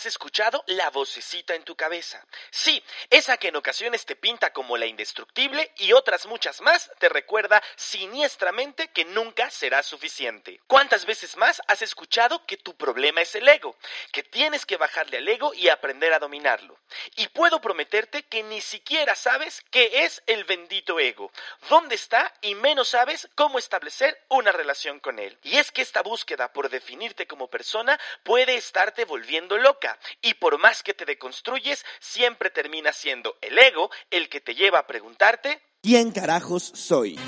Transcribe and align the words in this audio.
has 0.00 0.06
escuchado 0.06 0.64
la 0.66 0.88
vocecita 0.88 1.54
en 1.54 1.62
tu 1.62 1.76
cabeza. 1.76 2.24
Sí, 2.50 2.82
esa 3.10 3.36
que 3.36 3.48
en 3.48 3.56
ocasiones 3.56 4.06
te 4.06 4.16
pinta 4.16 4.50
como 4.50 4.78
la 4.78 4.86
indestructible 4.86 5.72
y 5.76 5.92
otras 5.92 6.24
muchas 6.24 6.62
más 6.62 6.90
te 6.98 7.10
recuerda 7.10 7.62
siniestramente 7.76 8.88
que 8.88 9.04
nunca 9.04 9.50
será 9.50 9.82
suficiente. 9.82 10.58
¿Cuántas 10.66 11.04
veces 11.04 11.36
más 11.36 11.60
has 11.66 11.82
escuchado 11.82 12.46
que 12.46 12.56
tu 12.56 12.74
problema 12.78 13.20
es 13.20 13.34
el 13.34 13.46
ego? 13.46 13.76
Que 14.10 14.22
tienes 14.22 14.64
que 14.64 14.78
bajarle 14.78 15.18
al 15.18 15.28
ego 15.28 15.52
y 15.52 15.68
aprender 15.68 16.14
a 16.14 16.18
dominarlo. 16.18 16.78
Y 17.16 17.28
puedo 17.28 17.60
prometerte 17.60 18.22
que 18.22 18.42
ni 18.42 18.62
siquiera 18.62 19.14
sabes 19.14 19.62
qué 19.70 20.06
es 20.06 20.22
el 20.26 20.44
bendito 20.44 20.98
ego, 20.98 21.30
dónde 21.68 21.96
está 21.96 22.32
y 22.40 22.54
menos 22.54 22.88
sabes 22.88 23.28
cómo 23.34 23.58
establecer 23.58 24.18
una 24.28 24.50
relación 24.50 24.98
con 24.98 25.18
él. 25.18 25.36
Y 25.42 25.58
es 25.58 25.70
que 25.70 25.82
esta 25.82 26.00
búsqueda 26.00 26.54
por 26.54 26.70
definirte 26.70 27.26
como 27.26 27.48
persona 27.48 28.00
puede 28.22 28.54
estarte 28.54 29.04
volviendo 29.04 29.58
loca 29.58 29.89
y 30.22 30.34
por 30.34 30.58
más 30.58 30.82
que 30.82 30.94
te 30.94 31.04
deconstruyes, 31.04 31.84
siempre 32.00 32.50
termina 32.50 32.92
siendo 32.92 33.36
el 33.40 33.58
ego 33.58 33.90
el 34.10 34.28
que 34.28 34.40
te 34.40 34.54
lleva 34.54 34.80
a 34.80 34.86
preguntarte 34.86 35.60
¿Quién 35.82 36.10
carajos 36.12 36.62
soy? 36.74 37.18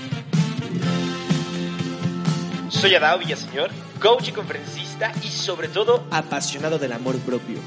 Soy 2.68 2.94
Adao 2.94 3.18
Villaseñor, 3.18 3.70
coach 4.00 4.28
y 4.28 4.32
conferencista 4.32 5.12
y 5.22 5.28
sobre 5.28 5.68
todo 5.68 6.06
Apasionado 6.10 6.78
del 6.78 6.92
amor 6.92 7.18
propio. 7.20 7.58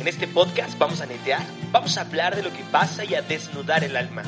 en 0.00 0.08
este 0.08 0.26
podcast 0.28 0.78
vamos 0.78 1.00
a 1.00 1.06
netear, 1.06 1.42
vamos 1.70 1.98
a 1.98 2.02
hablar 2.02 2.34
de 2.36 2.42
lo 2.42 2.52
que 2.52 2.62
pasa 2.70 3.04
y 3.04 3.14
a 3.14 3.22
desnudar 3.22 3.84
el 3.84 3.96
alma. 3.96 4.22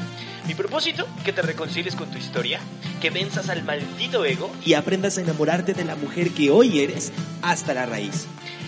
Mi 0.47 0.55
propósito, 0.55 1.07
que 1.25 1.33
te 1.33 1.41
reconcilies 1.41 1.97
con 1.97 2.11
tu 2.11 2.19
historia, 2.19 2.61
que 3.01 3.09
venzas 3.11 3.49
al 3.49 3.63
maldito 3.63 4.25
ego 4.25 4.51
Y 4.65 4.75
aprendas 4.75 5.17
a 5.17 5.23
enamorarte 5.23 5.73
de 5.73 5.85
la 5.85 5.97
mujer 5.97 6.31
que 6.31 6.51
hoy 6.51 6.81
eres 6.81 7.13
hasta 7.41 7.73
la 7.73 7.87
raíz. 7.87 8.27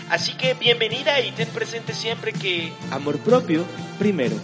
Así 0.09 0.33
que 0.33 0.53
bienvenida 0.53 1.19
y 1.21 1.31
ten 1.31 1.49
presente 1.49 1.93
siempre 1.93 2.31
que 2.31 2.71
Amor 2.91 3.17
propio 3.19 3.65
primero. 3.99 4.35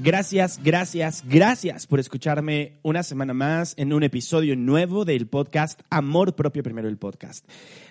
Gracias, 0.00 0.60
gracias, 0.62 1.24
gracias 1.26 1.88
por 1.88 1.98
escucharme 1.98 2.78
una 2.82 3.02
semana 3.02 3.34
más 3.34 3.74
en 3.76 3.92
un 3.92 4.04
episodio 4.04 4.54
nuevo 4.54 5.04
del 5.04 5.26
podcast 5.26 5.80
Amor 5.90 6.36
Propio 6.36 6.62
Primero 6.62 6.88
el 6.88 6.98
Podcast. 6.98 7.44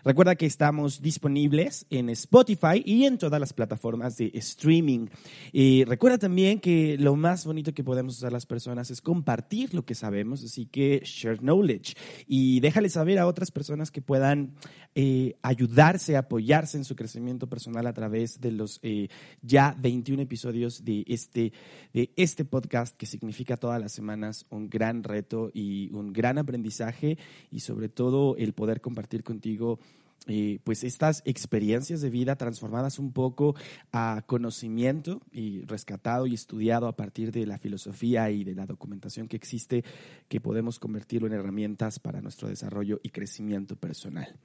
Recuerda 0.08 0.38
que 0.38 0.46
estamos 0.46 1.02
disponibles 1.02 1.86
en 1.90 2.10
Spotify 2.12 2.82
y 2.86 3.04
en 3.04 3.18
todas 3.18 3.42
las 3.42 3.52
plataformas 3.52 4.16
de 4.16 4.32
streaming. 4.36 5.08
Y 5.52 5.84
recuerda 5.84 6.18
también 6.18 6.62
que 6.62 6.96
lo 6.98 7.18
más 7.18 7.46
bonito 7.46 7.74
que 7.74 7.84
podemos 7.84 8.16
hacer 8.16 8.32
las 8.32 8.46
personas 8.46 8.90
es 8.90 9.02
compartir 9.02 9.74
lo 9.74 9.84
que 9.84 9.96
sabemos, 9.96 10.46
así 10.46 10.66
que 10.66 11.02
share 11.04 11.40
knowledge 11.40 11.96
y 12.26 12.62
déjale 12.62 12.88
saber 12.88 13.20
a 13.20 13.28
otras 13.28 13.52
personas 13.52 13.92
que 13.92 14.02
puedan 14.02 14.54
eh, 14.96 15.36
ayudarse, 15.42 16.16
apoyarse 16.16 16.78
en 16.78 16.86
su 16.86 16.96
crecimiento 16.96 17.48
personal 17.48 17.86
a 17.86 17.94
través 17.94 18.40
de 18.40 18.52
los 18.52 18.80
eh, 18.84 19.10
ya 19.42 19.76
21 19.78 20.24
episodios 20.24 20.86
de 20.86 21.04
este, 21.06 21.52
de 21.94 22.14
este 22.16 22.46
podcast 22.46 22.96
que 22.96 23.06
significa 23.08 23.58
todas 23.58 23.82
las 23.82 23.92
semanas 23.92 24.46
un 24.52 24.70
gran 24.70 25.04
reto 25.04 25.52
y 25.54 25.94
un 25.94 26.14
gran 26.14 26.38
aprendizaje 26.38 27.18
y 27.52 27.60
sobre 27.60 27.90
todo 27.90 28.38
el 28.38 28.54
poder 28.54 28.80
compartir 28.80 29.24
contigo 29.26 29.80
eh, 30.26 30.60
pues 30.64 30.84
estas 30.84 31.22
experiencias 31.26 32.02
de 32.02 32.10
vida 32.10 32.36
transformadas 32.36 33.00
un 33.00 33.14
poco 33.14 33.56
a 33.94 34.24
conocimiento 34.26 35.22
y 35.32 35.62
rescatado 35.62 36.28
y 36.28 36.34
estudiado 36.34 36.88
a 36.88 36.96
partir 36.96 37.32
de 37.32 37.46
la 37.46 37.58
filosofía 37.58 38.30
y 38.30 38.44
de 38.44 38.56
la 38.56 38.66
documentación 38.66 39.28
que 39.28 39.38
existe 39.38 39.86
que 40.28 40.42
podemos 40.42 40.80
convertirlo 40.80 41.28
en 41.28 41.34
herramientas 41.34 42.00
para 42.00 42.22
nuestro 42.22 42.50
desarrollo 42.50 43.00
y 43.04 43.10
crecimiento 43.10 43.76
personal. 43.76 44.36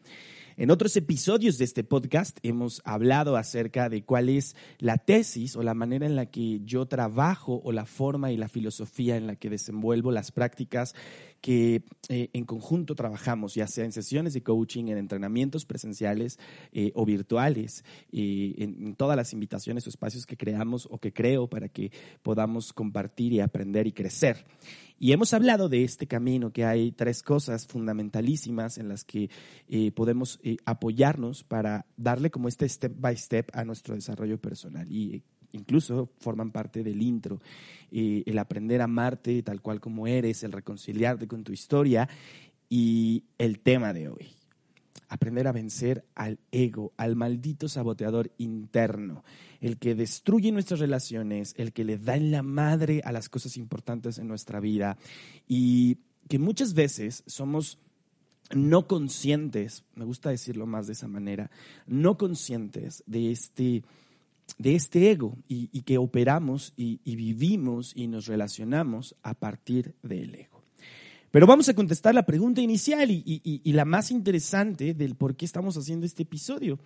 En 0.57 0.71
otros 0.71 0.97
episodios 0.97 1.57
de 1.57 1.65
este 1.65 1.83
podcast 1.83 2.39
hemos 2.43 2.83
hablado 2.85 3.37
acerca 3.37 3.89
de 3.89 4.05
cuál 4.05 4.29
es 4.29 4.55
la 4.79 4.99
tesis 4.99 5.57
o 5.57 5.63
la 5.63 5.73
manera 5.73 6.05
en 6.05 6.15
la 6.15 6.27
que 6.27 6.61
yo 6.65 6.87
trabajo 6.87 7.63
o 7.65 7.73
la 7.73 7.87
forma 7.87 8.33
y 8.33 8.37
la 8.37 8.49
filosofía 8.49 9.17
en 9.17 9.27
la 9.27 9.37
que 9.37 9.49
desenvuelvo 9.49 10.13
las 10.13 10.31
prácticas 10.31 10.95
que 11.43 11.83
eh, 12.09 12.31
en 12.33 12.45
conjunto 12.45 12.95
trabajamos, 12.95 13.55
ya 13.55 13.67
sea 13.67 13.85
en 13.85 13.93
sesiones 13.93 14.33
de 14.33 14.43
coaching, 14.43 14.87
en 14.87 14.97
entrenamientos 14.97 15.67
presenciales 15.67 16.39
eh, 16.73 16.93
o 16.95 17.05
virtuales, 17.05 17.85
en, 18.13 18.87
en 18.87 18.95
todas 18.95 19.17
las 19.17 19.33
invitaciones 19.33 19.85
o 19.87 19.91
espacios 19.91 20.25
que 20.25 20.37
creamos 20.37 20.89
o 20.91 20.99
que 20.99 21.13
creo 21.13 21.49
para 21.49 21.69
que 21.69 21.91
podamos 22.23 22.73
compartir 22.73 23.33
y 23.33 23.41
aprender 23.41 23.89
y 23.89 23.93
crecer. 23.93 24.47
Y 25.01 25.11
hemos 25.11 25.35
hablado 25.35 25.69
de 25.69 25.83
este 25.83 26.07
camino, 26.07 26.53
que 26.53 26.65
hay 26.65 26.93
tres 26.93 27.25
cosas 27.25 27.67
fundamentalísimas 27.67 28.79
en 28.79 28.89
las 28.89 29.05
que 29.05 29.29
eh, 29.69 29.91
podemos 29.91 30.39
apoyarnos 30.65 31.43
para 31.43 31.87
darle 31.97 32.31
como 32.31 32.47
este 32.47 32.69
step 32.69 32.95
by 32.97 33.17
step 33.17 33.51
a 33.53 33.65
nuestro 33.65 33.97
desarrollo 33.97 34.41
personal. 34.41 34.87
Y 34.89 35.25
incluso 35.53 36.11
forman 36.19 36.51
parte 36.51 36.83
del 36.83 37.03
intro. 37.03 37.41
Eh, 37.91 38.23
el 38.27 38.39
aprender 38.39 38.81
a 38.81 38.85
amarte 38.85 39.43
tal 39.43 39.61
cual 39.61 39.81
como 39.81 40.07
eres, 40.07 40.43
el 40.43 40.53
reconciliarte 40.53 41.27
con 41.27 41.45
tu 41.45 41.53
historia 41.53 42.09
y 42.69 43.25
el 43.39 43.61
tema 43.61 43.93
de 43.93 44.09
hoy. 44.09 44.29
Aprender 45.09 45.47
a 45.47 45.53
vencer 45.53 46.07
al 46.15 46.39
ego, 46.51 46.93
al 46.97 47.17
maldito 47.17 47.69
saboteador 47.69 48.31
interno, 48.39 49.25
el 49.61 49.77
que 49.77 49.95
destruye 49.95 50.51
nuestras 50.53 50.81
relaciones, 50.81 51.55
el 51.59 51.73
que 51.75 51.85
le 51.85 51.99
da 51.99 52.17
en 52.17 52.31
la 52.31 52.43
madre 52.43 53.03
a 53.05 53.13
las 53.13 53.29
cosas 53.29 53.59
importantes 53.59 54.19
en 54.19 54.27
nuestra 54.27 54.59
vida 54.59 54.97
y 55.47 55.99
que 56.29 56.39
muchas 56.39 56.73
veces 56.73 57.25
somos 57.27 57.79
no 58.55 58.87
conscientes, 58.87 59.85
me 59.95 60.05
gusta 60.05 60.31
decirlo 60.31 60.67
más 60.67 60.87
de 60.87 60.95
esa 60.95 61.09
manera, 61.09 61.51
no 61.87 62.17
conscientes 62.17 63.03
de 63.07 63.31
este, 63.31 63.83
de 64.59 64.75
este 64.75 65.11
ego 65.11 65.37
y, 65.49 65.69
que 65.83 65.99
operamos 65.99 66.73
y, 66.77 66.99
vivimos 67.05 67.93
y 67.95 68.07
nos 68.07 68.27
relacionamos 68.27 69.17
a 69.23 69.35
partir 69.35 69.95
del 70.03 70.35
ego. 70.35 70.63
Pero 71.31 71.47
vamos 71.47 71.69
a 71.69 71.75
contestar 71.75 72.15
la 72.15 72.27
pregunta 72.27 72.61
inicial 72.61 73.11
y 73.11 73.73
la 73.73 73.85
más 73.85 74.11
interesante 74.11 74.95
del 74.95 75.15
por 75.15 75.37
qué 75.37 75.45
estamos 75.45 75.77
haciendo 75.77 76.07
este 76.07 76.25
episodio. 76.25 76.79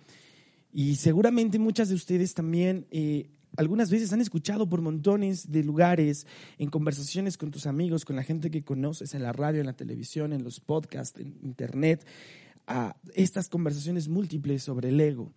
Y 0.73 0.95
seguramente 0.95 1.59
muchas 1.59 1.89
de 1.89 1.95
ustedes 1.95 2.33
también 2.33 2.85
eh, 2.91 3.29
algunas 3.55 3.89
veces 3.89 4.13
han 4.13 4.21
escuchado 4.21 4.69
por 4.69 4.81
montones 4.81 5.51
de 5.51 5.63
lugares, 5.63 6.27
en 6.59 6.69
conversaciones 6.69 7.37
con 7.37 7.51
tus 7.51 7.65
amigos, 7.65 8.05
con 8.05 8.15
la 8.15 8.23
gente 8.23 8.51
que 8.51 8.63
conoces, 8.63 9.15
en 9.15 9.23
la 9.23 9.33
radio, 9.33 9.61
en 9.61 9.65
la 9.65 9.75
televisión, 9.75 10.33
en 10.33 10.43
los 10.43 10.59
podcasts, 10.59 11.19
en 11.19 11.39
internet, 11.43 12.05
a 12.67 12.95
estas 13.15 13.49
conversaciones 13.49 14.07
múltiples 14.07 14.61
sobre 14.61 14.89
el 14.89 14.99
ego. 14.99 15.31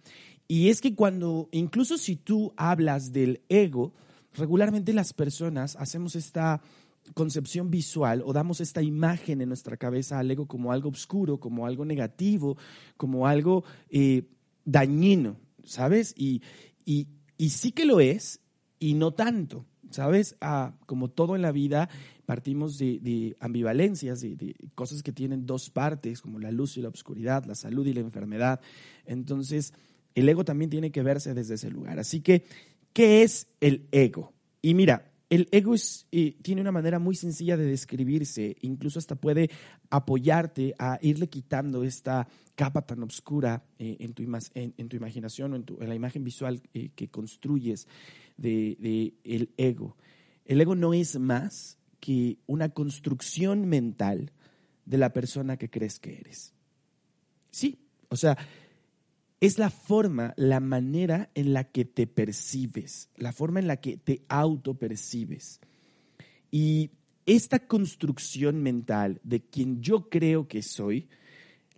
Y 0.50 0.68
es 0.68 0.80
que 0.80 0.96
cuando, 0.96 1.48
incluso 1.52 1.96
si 1.96 2.16
tú 2.16 2.52
hablas 2.56 3.12
del 3.12 3.40
ego, 3.48 3.94
regularmente 4.34 4.92
las 4.92 5.12
personas 5.12 5.76
hacemos 5.76 6.16
esta 6.16 6.60
concepción 7.14 7.70
visual 7.70 8.20
o 8.26 8.32
damos 8.32 8.60
esta 8.60 8.82
imagen 8.82 9.40
en 9.40 9.46
nuestra 9.46 9.76
cabeza 9.76 10.18
al 10.18 10.28
ego 10.28 10.48
como 10.48 10.72
algo 10.72 10.88
oscuro, 10.88 11.38
como 11.38 11.66
algo 11.66 11.84
negativo, 11.84 12.56
como 12.96 13.28
algo 13.28 13.62
eh, 13.90 14.24
dañino, 14.64 15.36
¿sabes? 15.62 16.14
Y, 16.16 16.42
y, 16.84 17.06
y 17.38 17.50
sí 17.50 17.70
que 17.70 17.84
lo 17.84 18.00
es 18.00 18.40
y 18.80 18.94
no 18.94 19.12
tanto, 19.12 19.66
¿sabes? 19.90 20.34
Ah, 20.40 20.74
como 20.86 21.10
todo 21.10 21.36
en 21.36 21.42
la 21.42 21.52
vida, 21.52 21.88
partimos 22.26 22.76
de, 22.76 23.36
ambivalencias, 23.38 24.20
de, 24.20 24.34
de 24.34 24.56
cosas 24.74 25.04
que 25.04 25.12
tienen 25.12 25.46
dos 25.46 25.70
partes, 25.70 26.20
como 26.20 26.40
la 26.40 26.50
luz 26.50 26.76
y 26.76 26.82
la 26.82 26.88
oscuridad, 26.88 27.44
la 27.44 27.54
salud 27.54 27.86
y 27.86 27.92
la 27.92 28.00
enfermedad. 28.00 28.60
Entonces, 29.06 29.74
el 30.14 30.28
ego 30.28 30.44
también 30.44 30.70
tiene 30.70 30.90
que 30.90 31.02
verse 31.02 31.34
desde 31.34 31.54
ese 31.54 31.70
lugar. 31.70 31.98
Así 31.98 32.20
que, 32.20 32.44
¿qué 32.92 33.22
es 33.22 33.48
el 33.60 33.86
ego? 33.92 34.32
Y 34.62 34.74
mira, 34.74 35.10
el 35.30 35.48
ego 35.52 35.74
eh, 36.10 36.36
tiene 36.42 36.60
una 36.60 36.72
manera 36.72 36.98
muy 36.98 37.14
sencilla 37.14 37.56
de 37.56 37.64
describirse, 37.64 38.56
incluso 38.62 38.98
hasta 38.98 39.14
puede 39.14 39.48
apoyarte 39.88 40.74
a 40.76 40.98
irle 41.02 41.28
quitando 41.28 41.84
esta 41.84 42.26
capa 42.56 42.82
tan 42.82 43.02
oscura 43.04 43.62
eh, 43.78 43.96
en, 44.00 44.12
tu 44.12 44.96
imaginación 44.96 45.52
o 45.52 45.56
en, 45.56 45.88
la 45.88 45.94
imagen 45.94 46.24
visual 46.24 46.60
eh, 46.74 46.90
que 46.96 47.08
construyes 47.08 47.86
de, 48.36 48.76
de 48.80 49.14
el 49.22 49.50
ego. 49.56 49.96
El 50.44 50.60
ego 50.60 50.74
no 50.74 50.94
es 50.94 51.16
más 51.18 51.78
que 52.00 52.38
una 52.46 52.70
construcción 52.70 53.68
mental 53.68 54.32
de 54.84 54.98
la 54.98 55.12
persona 55.12 55.56
que 55.56 55.70
crees 55.70 56.00
que 56.00 56.18
eres. 56.18 56.54
Sí, 57.52 57.78
o 58.08 58.16
sea, 58.16 58.36
es 59.40 59.58
la 59.58 59.70
forma, 59.70 60.34
la 60.36 60.60
manera 60.60 61.30
en 61.34 61.54
la 61.54 61.64
que 61.64 61.86
te 61.86 62.06
percibes, 62.06 63.08
la 63.16 63.32
forma 63.32 63.60
en 63.60 63.66
la 63.66 63.78
que 63.78 63.96
te 63.96 64.22
autopercibes. 64.28 65.60
Y 66.50 66.90
esta 67.24 67.58
construcción 67.60 68.62
mental 68.62 69.20
de 69.24 69.40
quien 69.40 69.80
yo 69.80 70.10
creo 70.10 70.46
que 70.46 70.62
soy, 70.62 71.08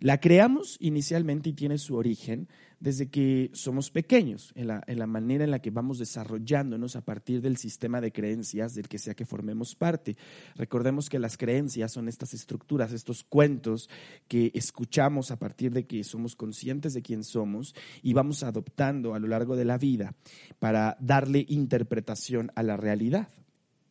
La 0.03 0.19
creamos 0.19 0.75
inicialmente 0.81 1.51
y 1.51 1.53
tiene 1.53 1.77
su 1.77 1.95
origen 1.95 2.49
desde 2.81 3.07
que 3.07 3.49
somos 3.53 3.89
pequeños, 3.89 4.51
en 4.53 4.67
la, 4.67 5.07
manera 5.07 5.45
en 5.45 5.51
la 5.51 5.59
que 5.59 5.71
vamos 5.71 5.97
desarrollándonos 5.97 6.97
a 6.97 7.05
partir 7.05 7.39
del 7.39 7.55
sistema 7.55 8.01
de 8.01 8.11
creencias 8.11 8.75
del 8.75 8.89
que 8.89 8.97
sea 8.99 9.13
que 9.13 9.25
formemos 9.25 9.75
parte. 9.75 10.17
Recordemos 10.57 11.09
que 11.09 11.19
las 11.19 11.37
creencias 11.37 11.93
son 11.93 12.09
estas 12.09 12.33
estructuras, 12.33 12.91
estos 12.91 13.23
cuentos 13.23 13.89
que 14.27 14.51
escuchamos 14.53 15.31
a 15.31 15.39
partir 15.39 15.71
de 15.71 15.85
que 15.87 16.03
somos 16.03 16.35
conscientes 16.35 16.93
de 16.93 17.01
quién 17.01 17.23
somos 17.23 17.73
y 18.01 18.11
vamos 18.11 18.43
adoptando 18.43 19.13
a 19.13 19.19
lo 19.19 19.29
largo 19.29 19.55
de 19.55 19.63
la 19.63 19.77
vida 19.77 20.15
para 20.59 20.97
darle 20.99 21.45
interpretación 21.47 22.51
a 22.55 22.63
la 22.63 22.75
realidad. 22.75 23.29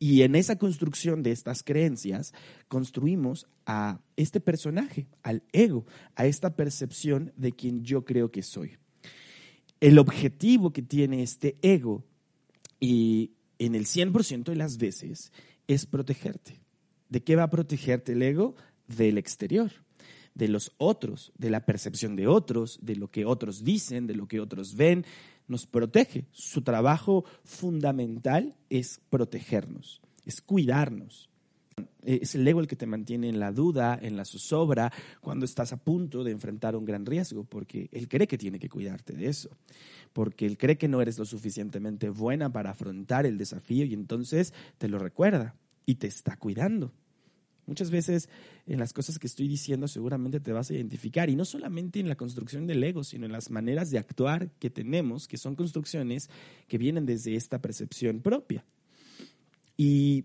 Y 0.02 0.22
en 0.22 0.34
esa 0.34 0.58
construcción 0.58 1.22
de 1.22 1.30
estas 1.30 1.62
creencias 1.62 2.34
construimos 2.66 3.46
a 3.66 4.00
este 4.16 4.40
personaje, 4.40 5.06
al 5.22 5.44
ego, 5.52 5.86
a 6.16 6.26
esta 6.26 6.56
percepción 6.56 7.32
de 7.36 7.52
quien 7.52 7.84
yo 7.84 8.04
creo 8.04 8.32
que 8.32 8.42
soy. 8.42 8.78
El 9.78 10.00
objetivo 10.00 10.72
que 10.72 10.82
tiene 10.82 11.22
este 11.22 11.56
ego, 11.62 12.02
y 12.80 13.30
en 13.60 13.76
el 13.76 13.86
100% 13.86 14.42
de 14.42 14.56
las 14.56 14.76
veces, 14.76 15.30
es 15.68 15.86
protegerte. 15.86 16.58
¿De 17.08 17.22
qué 17.22 17.36
va 17.36 17.44
a 17.44 17.50
protegerte 17.50 18.14
el 18.14 18.22
ego? 18.22 18.56
Del 18.88 19.18
exterior, 19.18 19.70
de 20.34 20.48
los 20.48 20.72
otros, 20.78 21.30
de 21.38 21.50
la 21.50 21.64
percepción 21.64 22.16
de 22.16 22.26
otros, 22.26 22.80
de 22.82 22.96
lo 22.96 23.08
que 23.08 23.24
otros 23.24 23.62
dicen, 23.62 24.08
de 24.08 24.16
lo 24.16 24.26
que 24.26 24.40
otros 24.40 24.74
ven, 24.74 25.06
nos 25.52 25.66
protege. 25.66 26.26
Su 26.32 26.62
trabajo 26.62 27.24
fundamental 27.44 28.56
es 28.70 29.00
protegernos, 29.08 30.02
es 30.26 30.40
cuidarnos. 30.40 31.28
Es 32.02 32.34
el 32.34 32.46
ego 32.46 32.60
el 32.60 32.66
que 32.66 32.76
te 32.76 32.86
mantiene 32.86 33.28
en 33.28 33.38
la 33.38 33.52
duda, 33.52 33.98
en 34.00 34.16
la 34.16 34.24
zozobra, 34.24 34.92
cuando 35.20 35.44
estás 35.44 35.72
a 35.72 35.76
punto 35.76 36.24
de 36.24 36.32
enfrentar 36.32 36.74
un 36.74 36.84
gran 36.84 37.06
riesgo, 37.06 37.44
porque 37.44 37.88
él 37.92 38.08
cree 38.08 38.26
que 38.26 38.36
tiene 38.36 38.58
que 38.58 38.68
cuidarte 38.68 39.12
de 39.12 39.28
eso, 39.28 39.56
porque 40.12 40.44
él 40.44 40.58
cree 40.58 40.76
que 40.76 40.88
no 40.88 41.00
eres 41.00 41.18
lo 41.18 41.24
suficientemente 41.24 42.10
buena 42.10 42.52
para 42.52 42.70
afrontar 42.70 43.24
el 43.24 43.38
desafío 43.38 43.84
y 43.84 43.94
entonces 43.94 44.52
te 44.78 44.88
lo 44.88 44.98
recuerda 44.98 45.54
y 45.86 45.94
te 45.94 46.08
está 46.08 46.36
cuidando. 46.36 46.92
Muchas 47.66 47.90
veces 47.90 48.28
en 48.66 48.78
las 48.78 48.92
cosas 48.92 49.18
que 49.18 49.26
estoy 49.26 49.46
diciendo 49.46 49.86
seguramente 49.86 50.40
te 50.40 50.52
vas 50.52 50.70
a 50.70 50.74
identificar, 50.74 51.30
y 51.30 51.36
no 51.36 51.44
solamente 51.44 52.00
en 52.00 52.08
la 52.08 52.16
construcción 52.16 52.66
del 52.66 52.82
ego, 52.82 53.04
sino 53.04 53.26
en 53.26 53.32
las 53.32 53.50
maneras 53.50 53.90
de 53.90 53.98
actuar 53.98 54.50
que 54.58 54.70
tenemos, 54.70 55.28
que 55.28 55.36
son 55.36 55.54
construcciones 55.54 56.28
que 56.68 56.78
vienen 56.78 57.06
desde 57.06 57.36
esta 57.36 57.60
percepción 57.60 58.20
propia. 58.20 58.64
Y 59.76 60.24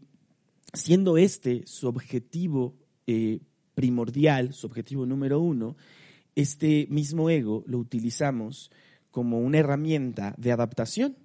siendo 0.73 1.17
este 1.17 1.63
su 1.65 1.87
objetivo 1.87 2.75
eh, 3.05 3.39
primordial, 3.75 4.53
su 4.53 4.65
objetivo 4.67 5.05
número 5.05 5.39
uno, 5.39 5.77
este 6.35 6.87
mismo 6.89 7.29
ego 7.29 7.63
lo 7.67 7.77
utilizamos 7.77 8.71
como 9.11 9.39
una 9.39 9.59
herramienta 9.59 10.35
de 10.37 10.51
adaptación 10.51 11.15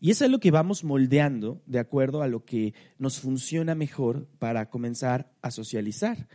y 0.00 0.10
eso 0.10 0.24
es 0.24 0.30
lo 0.30 0.40
que 0.40 0.50
vamos 0.50 0.82
moldeando 0.82 1.60
de 1.66 1.78
acuerdo 1.78 2.22
a 2.22 2.28
lo 2.28 2.44
que 2.44 2.72
nos 2.98 3.20
funciona 3.20 3.74
mejor 3.74 4.26
para 4.38 4.70
comenzar 4.70 5.30
a 5.42 5.50
socializar, 5.50 6.26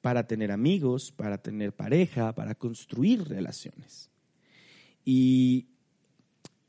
para 0.00 0.26
tener 0.26 0.50
amigos, 0.50 1.12
para 1.12 1.38
tener 1.38 1.74
pareja, 1.74 2.34
para 2.34 2.54
construir 2.54 3.28
relaciones. 3.28 4.10
Y 5.04 5.66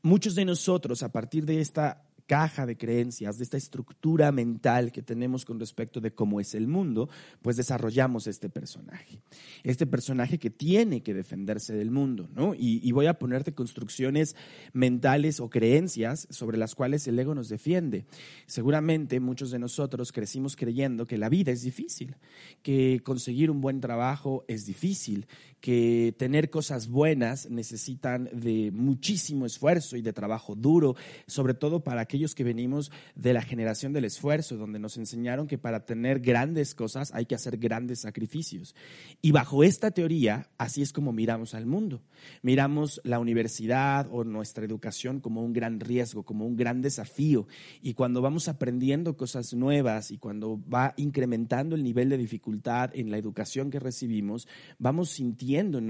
muchos 0.02 0.34
de 0.34 0.44
nosotros, 0.44 1.02
a 1.02 1.10
partir 1.10 1.46
de 1.46 1.60
esta 1.60 2.04
caja 2.32 2.64
de 2.64 2.78
creencias, 2.78 3.36
de 3.36 3.44
esta 3.44 3.58
estructura 3.58 4.32
mental 4.32 4.90
que 4.90 5.02
tenemos 5.02 5.44
con 5.44 5.60
respecto 5.60 6.00
de 6.00 6.14
cómo 6.14 6.40
es 6.40 6.54
el 6.54 6.66
mundo, 6.66 7.10
pues 7.42 7.58
desarrollamos 7.58 8.26
este 8.26 8.48
personaje. 8.48 9.20
Este 9.64 9.86
personaje 9.86 10.38
que 10.38 10.48
tiene 10.48 11.02
que 11.02 11.12
defenderse 11.12 11.74
del 11.74 11.90
mundo, 11.90 12.30
¿no? 12.34 12.54
Y, 12.54 12.90
voy 12.92 13.04
a 13.04 13.18
ponerte 13.18 13.52
construcciones 13.52 14.34
mentales 14.72 15.40
o 15.40 15.50
creencias 15.50 16.26
sobre 16.30 16.56
las 16.56 16.74
cuales 16.74 17.06
el 17.06 17.18
ego 17.18 17.34
nos 17.34 17.50
defiende. 17.50 18.06
Seguramente 18.46 19.20
muchos 19.20 19.50
de 19.50 19.58
nosotros 19.58 20.10
crecimos 20.10 20.56
creyendo 20.56 21.04
que 21.04 21.18
la 21.18 21.28
vida 21.28 21.52
es 21.52 21.60
difícil, 21.60 22.16
que 22.62 23.02
conseguir 23.04 23.50
un 23.50 23.60
buen 23.60 23.82
trabajo 23.82 24.46
es 24.48 24.64
difícil, 24.64 25.26
que 25.60 26.14
tener 26.18 26.50
cosas 26.50 26.88
buenas 26.88 27.48
necesitan 27.48 28.28
de 28.32 28.70
muchísimo 28.72 29.46
esfuerzo 29.46 29.96
y 29.96 30.02
de 30.02 30.12
trabajo 30.12 30.56
duro, 30.56 30.96
sobre 31.26 31.54
todo 31.54 31.84
para 31.84 32.00
aquellos 32.00 32.21
que 32.34 32.44
venimos 32.44 32.90
de 33.14 33.34
la 33.34 33.42
generación 33.42 33.92
del 33.92 34.04
esfuerzo, 34.04 34.56
donde 34.56 34.78
nos 34.78 34.96
enseñaron 34.96 35.46
que 35.46 35.58
para 35.58 35.84
tener 35.84 36.20
grandes 36.20 36.74
cosas 36.74 37.12
hay 37.14 37.26
que 37.26 37.34
hacer 37.34 37.58
grandes 37.58 38.00
sacrificios. 38.00 38.74
Y 39.20 39.32
bajo 39.32 39.64
esta 39.64 39.90
teoría, 39.90 40.48
así 40.58 40.82
es 40.82 40.92
como 40.92 41.12
miramos 41.12 41.54
al 41.54 41.66
mundo. 41.66 42.02
Miramos 42.42 43.00
la 43.04 43.18
universidad 43.18 44.08
o 44.10 44.24
nuestra 44.24 44.64
educación 44.64 45.20
como 45.20 45.42
un 45.42 45.52
gran 45.52 45.80
riesgo, 45.80 46.22
como 46.22 46.46
un 46.46 46.56
gran 46.56 46.80
desafío. 46.80 47.46
Y 47.82 47.94
cuando 47.94 48.22
vamos 48.22 48.48
aprendiendo 48.48 49.16
cosas 49.16 49.52
nuevas 49.52 50.10
y 50.10 50.18
cuando 50.18 50.60
va 50.72 50.94
incrementando 50.96 51.76
el 51.76 51.82
nivel 51.82 52.08
de 52.08 52.16
dificultad 52.16 52.90
en 52.94 53.10
la 53.10 53.18
educación 53.18 53.70
que 53.70 53.80
recibimos, 53.80 54.48
vamos 54.78 55.10
sintiendo 55.10 55.80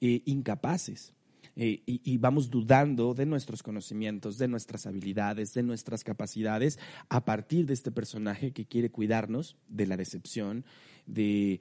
eh, 0.00 0.22
incapaces. 0.26 1.14
Eh, 1.54 1.82
y, 1.84 2.16
vamos 2.16 2.48
dudando 2.48 3.12
de 3.12 3.26
nuestros 3.26 3.62
conocimientos, 3.62 4.38
de 4.38 4.48
nuestras 4.48 4.86
habilidades, 4.86 5.52
de 5.52 5.62
nuestras 5.62 6.02
capacidades, 6.02 6.78
a 7.10 7.24
partir 7.24 7.66
de 7.66 7.74
este 7.74 7.90
personaje 7.90 8.52
que 8.52 8.64
quiere 8.64 8.90
cuidarnos 8.90 9.56
de 9.68 9.86
la 9.86 9.98
decepción, 9.98 10.64
de 11.06 11.60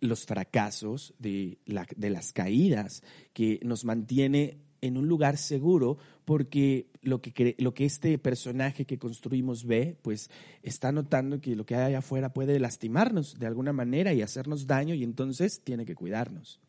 los 0.00 0.26
fracasos, 0.26 1.14
de, 1.18 1.58
de 1.66 2.10
las 2.10 2.32
caídas, 2.32 3.02
que 3.32 3.58
nos 3.64 3.84
mantiene 3.84 4.58
en 4.82 4.96
un 4.96 5.08
lugar 5.08 5.38
seguro 5.38 5.96
porque 6.24 6.88
lo 7.02 7.22
que, 7.22 7.56
lo 7.58 7.72
que 7.72 7.84
este 7.84 8.18
personaje 8.18 8.84
que 8.84 8.98
construimos 8.98 9.64
ve, 9.64 9.96
pues 10.02 10.30
está 10.62 10.92
notando 10.92 11.40
que 11.40 11.56
lo 11.56 11.64
que 11.64 11.76
hay 11.76 11.86
allá 11.86 11.98
afuera 11.98 12.32
puede 12.32 12.60
lastimarnos 12.60 13.38
de 13.38 13.46
alguna 13.46 13.72
manera 13.72 14.12
y 14.12 14.22
hacernos 14.22 14.66
daño 14.66 14.94
y 14.94 15.04
entonces 15.04 15.62
tiene 15.64 15.86
que 15.86 15.94
cuidarnos. 15.94 16.60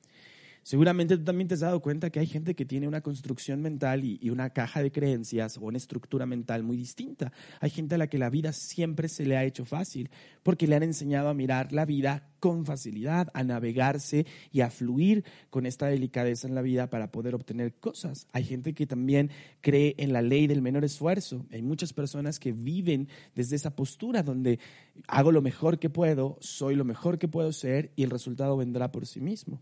Seguramente 0.63 1.18
tú 1.18 1.25
también 1.25 1.50
te 1.50 1.56
has 1.56 1.60
dado 1.60 1.81
cuenta 1.81 2.10
que 2.10 2.21
hay 2.21 2.25
gente 2.25 2.56
que 2.56 2.63
tiene 2.63 2.88
una 2.88 3.01
construcción 3.01 3.62
mental 3.62 4.06
y, 4.06 4.30
una 4.30 4.51
caja 4.51 4.81
de 4.81 4.94
creencias 4.94 5.57
o 5.57 5.65
una 5.65 5.77
estructura 5.77 6.25
mental 6.25 6.63
muy 6.63 6.77
distinta. 6.77 7.33
Hay 7.60 7.69
gente 7.69 7.95
a 7.95 7.98
la 7.98 8.07
que 8.07 8.18
la 8.18 8.30
vida 8.30 8.54
siempre 8.54 9.10
se 9.10 9.25
le 9.25 9.36
ha 9.36 9.44
hecho 9.44 9.65
fácil 9.65 10.10
porque 10.42 10.65
le 10.65 10.75
han 10.75 10.83
enseñado 10.83 11.27
a 11.27 11.33
mirar 11.33 11.74
la 11.74 11.86
vida 11.86 12.30
con 12.39 12.65
facilidad, 12.65 13.27
a 13.33 13.44
navegarse 13.44 14.25
y 14.51 14.62
a 14.62 14.69
fluir 14.69 15.25
con 15.50 15.65
esta 15.65 15.88
delicadeza 15.88 16.48
en 16.48 16.56
la 16.56 16.62
vida 16.62 16.89
para 16.89 17.12
poder 17.12 17.36
obtener 17.36 17.74
cosas. 17.75 18.27
Hay 18.31 18.45
gente 18.45 18.74
que 18.74 18.88
también 18.88 19.31
cree 19.59 19.95
en 19.98 20.13
la 20.13 20.21
ley 20.21 20.48
del 20.48 20.62
menor 20.62 20.86
esfuerzo. 20.86 21.45
Hay 21.51 21.62
muchas 21.62 21.92
personas 21.92 22.39
que 22.39 22.54
viven 22.54 23.09
desde 23.36 23.57
esa 23.57 23.75
postura 23.75 24.24
donde 24.24 24.59
hago 25.07 25.33
lo 25.33 25.42
mejor 25.42 25.77
que 25.77 25.89
puedo, 25.89 26.38
soy 26.39 26.75
lo 26.75 26.86
mejor 26.86 27.19
que 27.19 27.27
puedo 27.27 27.51
ser 27.51 27.92
y 27.98 28.04
el 28.04 28.09
resultado 28.09 28.56
vendrá 28.56 28.94
por 28.94 29.06
sí 29.06 29.19
mismo. 29.19 29.62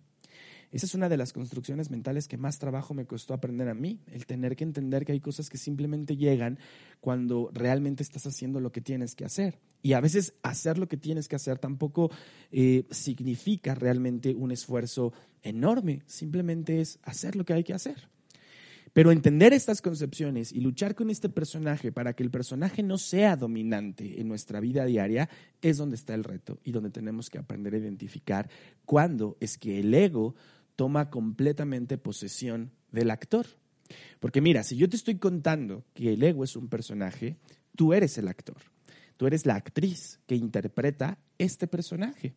Esa 0.71 0.85
es 0.85 0.95
una 0.95 1.09
de 1.09 1.17
las 1.17 1.33
construcciones 1.33 1.91
mentales 1.91 2.27
que 2.27 2.37
más 2.37 2.57
trabajo 2.57 2.93
me 2.93 3.05
costó 3.05 3.33
aprender 3.33 3.67
a 3.67 3.73
mí, 3.73 3.99
el 4.07 4.25
tener 4.25 4.55
que 4.55 4.63
entender 4.63 5.05
que 5.05 5.11
hay 5.11 5.19
cosas 5.19 5.49
que 5.49 5.57
simplemente 5.57 6.15
llegan 6.15 6.59
cuando 7.01 7.49
realmente 7.53 8.03
estás 8.03 8.25
haciendo 8.25 8.61
lo 8.61 8.71
que 8.71 8.79
tienes 8.79 9.13
que 9.13 9.25
hacer. 9.25 9.59
Y 9.81 9.93
a 9.93 9.99
veces 9.99 10.33
hacer 10.43 10.77
lo 10.77 10.87
que 10.87 10.97
tienes 10.97 11.27
que 11.27 11.35
hacer 11.35 11.59
tampoco 11.59 12.09
eh, 12.51 12.85
significa 12.89 13.75
realmente 13.75 14.33
un 14.33 14.51
esfuerzo 14.51 15.11
enorme, 15.43 16.03
simplemente 16.05 16.79
es 16.79 16.99
hacer 17.03 17.35
lo 17.35 17.43
que 17.43 17.53
hay 17.53 17.63
que 17.63 17.73
hacer. 17.73 18.09
Pero 18.93 19.11
entender 19.11 19.53
estas 19.53 19.81
concepciones 19.81 20.51
y 20.51 20.59
luchar 20.59 20.95
con 20.95 21.09
este 21.09 21.29
personaje 21.29 21.93
para 21.93 22.13
que 22.13 22.23
el 22.23 22.31
personaje 22.31 22.83
no 22.83 22.97
sea 22.97 23.37
dominante 23.37 24.19
en 24.19 24.27
nuestra 24.27 24.59
vida 24.59 24.83
diaria 24.83 25.29
es 25.61 25.77
donde 25.77 25.95
está 25.95 26.13
el 26.13 26.25
reto 26.25 26.59
y 26.65 26.71
donde 26.71 26.89
tenemos 26.89 27.29
que 27.29 27.37
aprender 27.37 27.73
a 27.73 27.77
identificar 27.77 28.49
cuándo 28.83 29.37
es 29.39 29.57
que 29.57 29.79
el 29.79 29.93
ego 29.93 30.35
toma 30.75 31.09
completamente 31.09 31.97
posesión 31.97 32.71
del 32.91 33.11
actor. 33.11 33.45
Porque 34.19 34.41
mira, 34.41 34.63
si 34.63 34.77
yo 34.77 34.89
te 34.89 34.95
estoy 34.95 35.15
contando 35.17 35.83
que 35.93 36.13
el 36.13 36.23
ego 36.23 36.43
es 36.43 36.55
un 36.55 36.69
personaje, 36.69 37.37
tú 37.75 37.93
eres 37.93 38.17
el 38.17 38.27
actor. 38.27 38.57
Tú 39.17 39.27
eres 39.27 39.45
la 39.45 39.55
actriz 39.55 40.19
que 40.25 40.35
interpreta 40.35 41.19
este 41.37 41.67
personaje. 41.67 42.33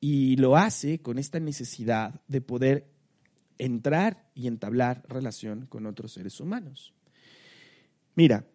Y 0.00 0.36
lo 0.36 0.56
hace 0.56 1.00
con 1.00 1.18
esta 1.18 1.40
necesidad 1.40 2.20
de 2.28 2.40
poder 2.40 2.86
entrar 3.58 4.30
y 4.34 4.46
entablar 4.46 5.02
relación 5.08 5.66
con 5.66 5.86
otros 5.86 6.12
seres 6.12 6.40
humanos. 6.40 6.92
Mira, 8.14 8.46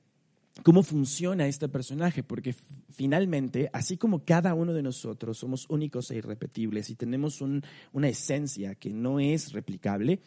cómo 0.63 0.84
funciona 0.84 1.48
este 1.48 1.70
personaje, 1.70 2.24
porque 2.24 2.56
finalmente, 2.89 3.70
así 3.74 3.98
como 3.98 4.24
cada 4.24 4.53
uno 4.53 4.74
de 4.74 4.84
nosotros 4.84 5.38
somos 5.38 5.65
únicos 5.70 6.12
e 6.12 6.18
irrepetibles 6.18 6.89
y 6.89 6.96
tenemos 6.96 7.41
una 7.41 8.08
esencia 8.08 8.75
que 8.75 8.91
no 8.91 9.20
es 9.20 9.53
replicable, 9.53 10.20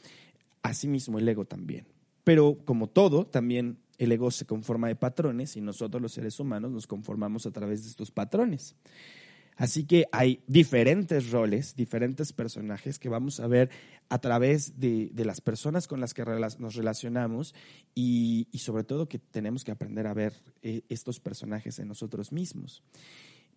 asimismo 0.62 1.18
el 1.18 1.28
ego 1.28 1.44
también. 1.44 1.86
Pero 2.24 2.58
como 2.64 2.88
todo, 2.88 3.26
también 3.26 3.78
el 3.98 4.12
ego 4.12 4.30
se 4.30 4.46
conforma 4.46 4.88
de 4.88 4.96
patrones 4.96 5.56
y 5.56 5.60
nosotros 5.60 6.02
los 6.02 6.12
seres 6.12 6.40
humanos 6.40 6.72
nos 6.72 6.86
conformamos 6.86 7.46
a 7.46 7.50
través 7.50 7.84
de 7.84 7.90
estos 7.90 8.10
patrones. 8.10 8.74
Así 9.56 9.84
que 9.84 10.06
hay 10.10 10.42
diferentes 10.46 11.30
roles, 11.30 11.76
diferentes 11.76 12.32
personajes 12.32 12.98
que 12.98 13.08
vamos 13.08 13.38
a 13.38 13.46
ver 13.46 13.70
a 14.08 14.18
través 14.18 14.80
de, 14.80 15.10
las 15.14 15.40
personas 15.40 15.86
con 15.86 16.00
las 16.00 16.12
que 16.12 16.24
nos 16.24 16.74
relacionamos 16.74 17.54
y, 17.94 18.48
sobre 18.54 18.84
todo 18.84 19.08
que 19.08 19.18
tenemos 19.18 19.64
que 19.64 19.70
aprender 19.70 20.06
a 20.06 20.14
ver 20.14 20.34
eh, 20.62 20.82
estos 20.88 21.20
personajes 21.20 21.78
en 21.78 21.88
nosotros 21.88 22.32
mismos. 22.32 22.82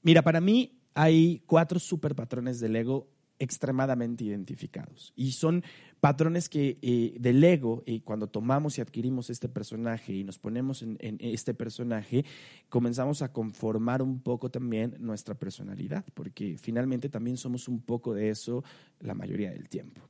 Mira, 0.03 0.21
para 0.21 0.39
mí 0.39 0.79
hay 0.93 1.41
cuatro 1.45 1.79
superpatrones 1.79 2.59
del 2.59 2.75
ego 2.75 3.07
extremadamente 3.39 4.23
identificados. 4.23 5.13
Y 5.15 5.31
son 5.31 5.63
patrones 5.99 6.49
que 6.49 6.77
eh, 6.81 7.15
del 7.19 7.43
ego, 7.43 7.83
eh, 7.85 8.01
cuando 8.03 8.27
tomamos 8.27 8.77
y 8.77 8.81
adquirimos 8.81 9.29
este 9.29 9.49
personaje 9.49 10.13
y 10.13 10.23
nos 10.23 10.39
ponemos 10.39 10.81
en, 10.81 10.97
este 11.19 11.53
personaje, 11.53 12.25
comenzamos 12.69 13.21
a 13.21 13.31
conformar 13.31 14.01
un 14.01 14.19
poco 14.21 14.49
también 14.49 14.95
nuestra 14.99 15.35
personalidad, 15.35 16.05
porque 16.13 16.57
finalmente 16.57 17.09
también 17.09 17.37
somos 17.37 17.67
un 17.67 17.81
poco 17.81 18.13
de 18.13 18.29
eso 18.29 18.63
la 18.99 19.13
mayoría 19.13 19.51
del 19.51 19.69
tiempo. 19.69 20.01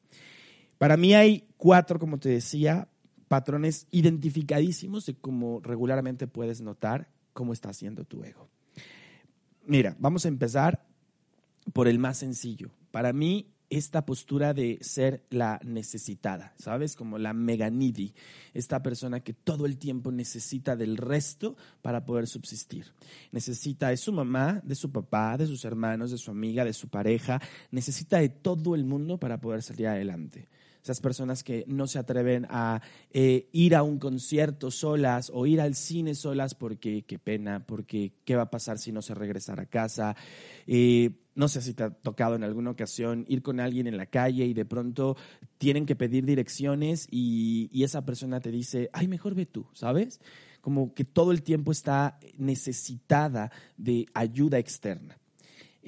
Para 0.77 0.97
mí 0.97 1.13
hay 1.13 1.47
cuatro, 1.57 1.99
como 1.99 2.19
te 2.19 2.29
decía, 2.29 2.87
patrones 3.27 3.87
identificadísimos 3.91 5.05
de 5.05 5.15
cómo 5.15 5.59
regularmente 5.61 6.27
puedes 6.27 6.61
notar 6.61 7.09
cómo 7.33 7.53
está 7.53 7.69
haciendo 7.69 8.03
tu 8.03 8.23
ego. 8.23 8.49
Mira, 9.65 9.95
vamos 9.99 10.25
a 10.25 10.29
empezar 10.29 10.87
por 11.73 11.87
el 11.87 11.99
más 11.99 12.17
sencillo. 12.17 12.71
Para 12.97 13.13
mí, 13.13 13.53
esta 13.69 14.07
postura 14.07 14.55
de 14.55 14.79
ser 14.81 15.23
la 15.29 15.59
necesitada, 15.63 16.55
¿sabes? 16.57 16.95
Como 16.95 17.19
la 17.19 17.31
mega 17.31 17.69
needy, 17.69 18.15
esta 18.55 18.81
persona 18.81 19.19
que 19.19 19.33
todo 19.33 19.67
el 19.67 19.77
tiempo 19.77 20.11
necesita 20.11 20.75
del 20.75 20.97
resto 20.97 21.55
para 21.83 22.05
poder 22.05 22.25
subsistir. 22.25 22.91
Necesita 23.31 23.89
de 23.89 23.97
su 23.97 24.11
mamá, 24.11 24.61
de 24.63 24.73
su 24.73 24.91
papá, 24.91 25.37
de 25.37 25.45
sus 25.45 25.63
hermanos, 25.63 26.09
de 26.09 26.17
su 26.17 26.31
amiga, 26.31 26.65
de 26.65 26.73
su 26.73 26.87
pareja, 26.89 27.39
necesita 27.69 28.17
de 28.17 28.29
todo 28.29 28.73
el 28.73 28.83
mundo 28.83 29.19
para 29.19 29.39
poder 29.39 29.61
salir 29.61 29.85
adelante 29.85 30.49
esas 30.87 31.01
personas 31.01 31.43
que 31.43 31.65
no 31.67 31.85
se 31.85 31.99
atreven 31.99 32.47
a 32.49 32.81
eh, 33.11 33.49
ir 33.51 33.75
a 33.75 33.83
un 33.83 33.99
concierto 33.99 34.71
solas 34.71 35.29
o 35.33 35.45
ir 35.45 35.59
al 35.59 35.75
cine 35.75 36.15
solas 36.15 36.55
porque 36.55 37.03
qué 37.03 37.19
pena, 37.19 37.61
porque 37.65 38.13
qué 38.23 38.37
va 38.37 38.43
a 38.43 38.49
pasar 38.49 38.79
si 38.79 38.93
no 38.93 39.01
se 39.01 39.13
regresar 39.13 39.59
a 39.59 39.65
casa. 39.65 40.15
Eh, 40.65 41.11
no 41.37 41.47
sé 41.47 41.61
si 41.61 41.75
te 41.75 41.83
ha 41.83 41.89
tocado 41.91 42.35
en 42.35 42.43
alguna 42.43 42.71
ocasión 42.71 43.23
ir 43.27 43.43
con 43.43 43.59
alguien 43.59 43.85
en 43.85 43.95
la 43.95 44.07
calle 44.07 44.45
y 44.45 44.55
de 44.55 44.65
pronto 44.65 45.15
tienen 45.59 45.85
que 45.85 45.95
pedir 45.95 46.25
direcciones 46.25 47.07
y, 47.11 47.69
esa 47.83 48.03
persona 48.03 48.41
te 48.41 48.51
dice, 48.51 48.89
ay, 48.91 49.07
mejor 49.07 49.35
ve 49.35 49.45
tú, 49.45 49.67
¿sabes? 49.73 50.19
Como 50.61 50.93
que 50.93 51.05
todo 51.05 51.31
el 51.31 51.43
tiempo 51.43 51.71
está 51.71 52.19
necesitada 52.37 53.51
de 53.77 54.07
ayuda 54.13 54.57
externa. 54.57 55.19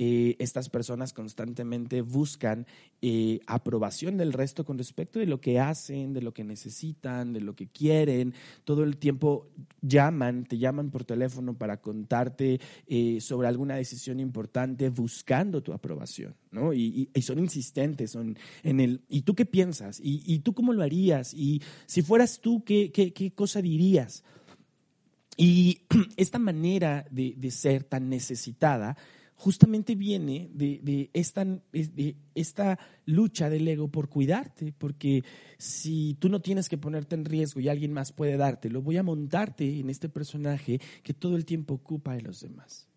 Eh, 0.01 0.37
estas 0.39 0.69
personas 0.69 1.11
constantemente 1.11 2.01
buscan 2.01 2.65
eh, 3.01 3.41
aprobación 3.47 4.15
del 4.15 4.31
resto 4.31 4.63
con 4.63 4.77
respecto 4.77 5.19
de 5.19 5.25
lo 5.25 5.41
que 5.41 5.59
hacen, 5.59 6.13
de 6.13 6.21
lo 6.21 6.33
que 6.33 6.45
necesitan, 6.45 7.33
de 7.33 7.41
lo 7.41 7.53
que 7.53 7.67
quieren. 7.67 8.33
Todo 8.63 8.85
el 8.85 8.95
tiempo 8.95 9.49
llaman, 9.81 10.45
te 10.45 10.57
llaman 10.57 10.89
por 10.89 11.03
teléfono 11.03 11.57
para 11.57 11.81
contarte 11.81 12.61
eh, 12.87 13.19
sobre 13.19 13.49
alguna 13.49 13.75
decisión 13.75 14.21
importante 14.21 14.87
buscando 14.87 15.61
tu 15.61 15.73
aprobación, 15.73 16.33
¿no? 16.49 16.73
Y, 16.73 17.09
son 17.21 17.37
insistentes, 17.37 18.11
son 18.11 18.37
en 18.63 18.79
el, 18.79 19.01
¿y 19.09 19.23
tú 19.23 19.35
qué 19.35 19.45
piensas? 19.45 19.99
¿Y, 20.01 20.39
tú 20.39 20.53
cómo 20.53 20.71
lo 20.71 20.81
harías? 20.81 21.33
Y 21.33 21.61
si 21.87 22.03
fueras 22.03 22.39
tú, 22.39 22.63
¿qué, 22.63 22.89
qué, 22.93 23.31
cosa 23.33 23.61
dirías? 23.61 24.23
Y 25.35 25.81
esta 26.15 26.39
manera 26.39 27.05
de, 27.11 27.35
de 27.35 27.51
ser 27.51 27.83
tan 27.83 28.07
necesitada 28.07 28.95
justamente 29.39 29.95
viene 29.95 30.49
de, 30.53 31.09
esta, 31.13 31.45
de, 31.45 32.15
esta, 32.35 32.77
lucha 33.05 33.49
del 33.49 33.69
ego 33.69 33.87
por 33.87 34.09
cuidarte, 34.09 34.73
porque 34.77 35.23
si 35.57 36.17
tú 36.19 36.27
no 36.27 36.41
tienes 36.41 36.67
que 36.67 36.77
ponerte 36.77 37.15
en 37.15 37.23
riesgo 37.23 37.61
y 37.61 37.69
alguien 37.69 37.93
más 37.93 38.11
puede 38.11 38.35
dártelo, 38.35 38.81
voy 38.81 38.97
a 38.97 39.03
montarte 39.03 39.79
en 39.79 39.89
este 39.89 40.09
personaje 40.09 40.81
que 41.03 41.13
todo 41.13 41.37
el 41.37 41.45
tiempo 41.45 41.75
ocupa 41.75 42.13
de 42.15 42.21
los 42.21 42.41
demás. 42.41 42.89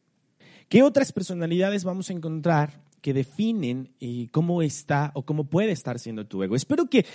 ¿Qué 0.68 0.82
otras 0.82 1.12
personalidades 1.12 1.84
vamos 1.84 2.10
a 2.10 2.12
encontrar 2.12 2.82
que 3.00 3.14
definen 3.14 3.90
eh, 4.00 4.28
cómo 4.32 4.62
está 4.62 5.12
o 5.14 5.24
cómo 5.24 5.44
puede 5.44 5.70
estar 5.70 6.00
siendo 6.00 6.26
tu 6.26 6.42
ego? 6.42 6.56
Espero 6.56 6.90
que 6.90 7.06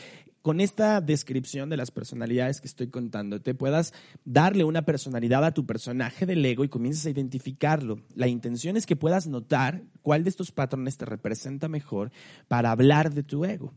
con 0.48 0.62
esta 0.62 1.02
descripción 1.02 1.70
de 1.70 1.76
las 1.76 1.92
personalidades 1.92 2.62
que 2.62 2.70
estoy 2.70 2.88
contando, 2.88 3.42
te 3.42 3.54
puedas 3.54 3.94
darle 4.24 4.64
una 4.64 4.84
personalidad 4.84 5.44
a 5.44 5.54
tu 5.54 5.66
personaje 5.66 6.26
del 6.26 6.46
ego 6.46 6.64
y 6.64 6.70
comiences 6.70 7.06
a 7.06 7.10
identificarlo. 7.10 8.00
La 8.16 8.30
intención 8.30 8.78
es 8.78 8.86
que 8.86 8.96
puedas 8.96 9.28
notar 9.28 9.84
cuál 10.02 10.24
de 10.24 10.30
estos 10.30 10.54
patrones 10.54 10.96
te 10.96 11.04
representa 11.04 11.68
mejor 11.68 12.14
para 12.48 12.72
hablar 12.72 13.14
de 13.14 13.24
tu 13.24 13.44
ego. 13.44 13.74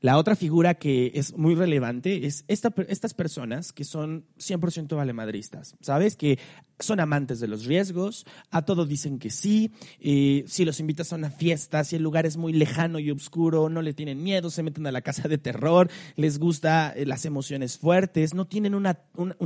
La 0.00 0.16
otra 0.16 0.36
figura 0.36 0.74
que 0.74 1.10
es 1.16 1.36
muy 1.36 1.56
relevante 1.56 2.24
es 2.24 2.44
estas 2.46 3.12
personas 3.12 3.72
que 3.72 3.82
son 3.82 4.26
100% 4.38 4.94
valemadristas, 4.94 5.74
¿sabes? 5.80 6.14
Que 6.14 6.38
son 6.80 7.00
amantes 7.00 7.40
de 7.40 7.48
los 7.48 7.64
riesgos, 7.64 8.26
a 8.50 8.62
todo 8.62 8.86
dicen 8.86 9.18
que 9.18 9.30
sí, 9.30 9.72
eh, 10.00 10.44
si 10.46 10.64
los 10.64 10.80
invitas 10.80 11.12
a 11.12 11.16
una 11.16 11.30
fiesta, 11.30 11.84
si 11.84 11.96
el 11.96 12.02
lugar 12.02 12.26
es 12.26 12.36
muy 12.36 12.52
lejano 12.52 12.98
y 12.98 13.10
oscuro, 13.10 13.68
no 13.68 13.82
le 13.82 13.94
tienen 13.94 14.22
miedo, 14.22 14.50
se 14.50 14.62
meten 14.62 14.86
a 14.86 14.92
la 14.92 15.02
casa 15.02 15.28
de 15.28 15.38
terror, 15.38 15.90
les 16.16 16.38
gusta 16.38 16.92
eh, 16.94 17.06
las 17.06 17.24
emociones 17.24 17.78
fuertes, 17.78 18.34
no 18.34 18.46
tienen 18.46 18.74
un, 18.74 18.86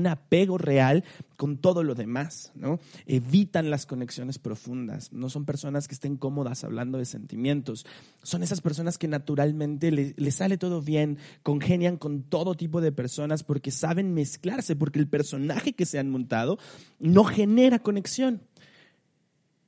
apego 0.07 0.59
real 0.59 1.05
con 1.37 1.57
todo 1.59 1.83
lo 1.83 1.95
demás, 1.95 2.53
¿no? 2.55 2.79
Evitan 3.07 3.71
las 3.71 3.87
conexiones 3.87 4.39
profundas, 4.39 5.13
no 5.13 5.31
son 5.31 5.45
personas 5.45 5.89
que 5.89 5.95
estén 5.95 6.17
cómodas 6.17 6.63
hablando 6.63 6.99
de 6.99 7.05
sentimientos, 7.05 7.87
son 8.23 8.43
esas 8.43 8.61
personas 8.61 8.99
que 8.99 9.09
naturalmente 9.09 9.91
les 9.91 10.35
sale 10.35 10.59
todo 10.59 10.83
bien, 10.83 11.19
congenian 11.43 11.97
con 11.97 12.23
todo 12.23 12.55
tipo 12.55 12.81
de 12.81 12.93
personas 12.93 13.43
porque 13.43 13.71
saben 13.71 14.15
mezclarse, 14.15 14.77
porque 14.77 14.99
el 14.99 15.09
personaje 15.09 15.73
que 15.73 15.87
se 15.87 15.99
han 15.99 16.11
montado 16.11 16.59
no 16.99 17.24
genera 17.27 17.79
conexión. 17.79 18.43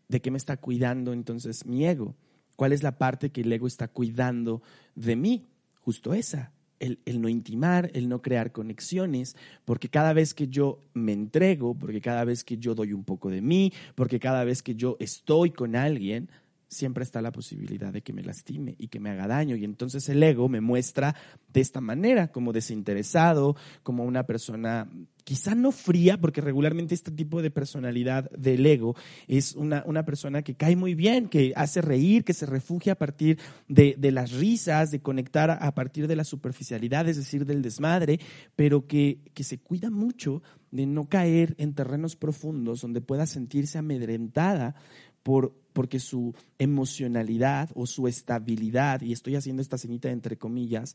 ¿De 0.08 0.20
qué 0.20 0.30
me 0.30 0.38
está 0.38 0.56
cuidando 0.56 1.12
entonces 1.12 1.66
mi 1.66 1.86
ego? 1.86 2.14
¿Cuál 2.56 2.72
es 2.72 2.82
la 2.82 2.96
parte 2.98 3.30
que 3.30 3.42
el 3.42 3.52
ego 3.52 3.66
está 3.66 3.88
cuidando 3.88 4.62
de 4.94 5.16
mí? 5.16 5.46
Justo 5.80 6.14
esa, 6.14 6.52
el, 6.80 7.00
el, 7.04 7.20
no 7.20 7.28
intimar, 7.28 7.90
el 7.94 8.08
no 8.08 8.22
crear 8.22 8.52
conexiones, 8.52 9.36
porque 9.64 9.88
cada 9.88 10.12
vez 10.12 10.32
que 10.34 10.48
yo 10.48 10.82
me 10.94 11.12
entrego, 11.12 11.74
porque 11.74 12.00
cada 12.00 12.24
vez 12.24 12.44
que 12.44 12.56
yo 12.58 12.74
doy 12.74 12.92
un 12.92 13.04
poco 13.04 13.30
de 13.30 13.42
mí, 13.42 13.72
porque 13.94 14.18
cada 14.18 14.44
vez 14.44 14.62
que 14.62 14.74
yo 14.74 14.96
estoy 15.00 15.50
con 15.50 15.76
alguien, 15.76 16.28
siempre 16.68 17.04
está 17.04 17.22
la 17.22 17.32
posibilidad 17.32 17.92
de 17.92 18.02
que 18.02 18.12
me 18.12 18.22
lastime 18.22 18.74
y 18.78 18.88
que 18.88 19.00
me 19.00 19.10
haga 19.10 19.26
daño. 19.26 19.56
Y 19.56 19.64
entonces 19.64 20.08
el 20.08 20.22
ego 20.22 20.48
me 20.48 20.60
muestra 20.60 21.14
de 21.52 21.60
esta 21.60 21.80
manera, 21.80 22.28
como 22.28 22.52
desinteresado, 22.52 23.56
como 23.82 24.04
una 24.04 24.24
persona 24.24 24.88
quizá 25.26 25.56
no 25.56 25.72
fría, 25.72 26.20
porque 26.20 26.40
regularmente 26.40 26.94
este 26.94 27.10
tipo 27.10 27.42
de 27.42 27.50
personalidad 27.50 28.30
del 28.30 28.64
ego 28.64 28.94
es 29.26 29.56
una, 29.56 29.82
una 29.84 30.04
persona 30.04 30.42
que 30.42 30.54
cae 30.54 30.76
muy 30.76 30.94
bien, 30.94 31.28
que 31.28 31.52
hace 31.56 31.80
reír, 31.80 32.22
que 32.22 32.32
se 32.32 32.46
refugia 32.46 32.92
a 32.92 32.96
partir 32.96 33.40
de, 33.66 33.96
de 33.98 34.12
las 34.12 34.30
risas, 34.30 34.92
de 34.92 35.00
conectar 35.00 35.50
a 35.50 35.74
partir 35.74 36.06
de 36.06 36.14
la 36.14 36.22
superficialidad, 36.22 37.08
es 37.08 37.16
decir, 37.16 37.44
del 37.44 37.60
desmadre, 37.60 38.20
pero 38.54 38.86
que, 38.86 39.18
que 39.34 39.42
se 39.42 39.58
cuida 39.58 39.90
mucho 39.90 40.44
de 40.70 40.86
no 40.86 41.08
caer 41.08 41.56
en 41.58 41.74
terrenos 41.74 42.14
profundos 42.14 42.82
donde 42.82 43.00
pueda 43.00 43.26
sentirse 43.26 43.78
amedrentada 43.78 44.76
por, 45.24 45.56
porque 45.72 45.98
su 45.98 46.36
emocionalidad 46.60 47.70
o 47.74 47.86
su 47.86 48.06
estabilidad, 48.06 49.00
y 49.00 49.10
estoy 49.10 49.34
haciendo 49.34 49.60
esta 49.60 49.76
ceñita 49.76 50.08
entre 50.08 50.36
comillas, 50.36 50.94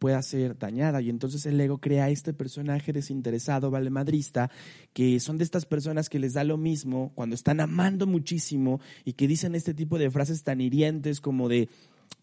pueda 0.00 0.20
ser 0.22 0.58
dañada. 0.58 1.00
Y 1.02 1.10
entonces 1.10 1.46
el 1.46 1.60
ego 1.60 1.78
crea 1.78 2.08
este 2.08 2.32
personaje 2.32 2.92
desinteresado, 2.92 3.70
valemadrista, 3.70 4.50
que 4.94 5.20
son 5.20 5.36
de 5.36 5.44
estas 5.44 5.66
personas 5.66 6.08
que 6.08 6.18
les 6.18 6.32
da 6.32 6.42
lo 6.42 6.56
mismo 6.56 7.12
cuando 7.14 7.34
están 7.34 7.60
amando 7.60 8.06
muchísimo 8.06 8.80
y 9.04 9.12
que 9.12 9.28
dicen 9.28 9.54
este 9.54 9.74
tipo 9.74 9.98
de 9.98 10.10
frases 10.10 10.42
tan 10.42 10.62
hirientes 10.62 11.20
como 11.20 11.50
de, 11.50 11.68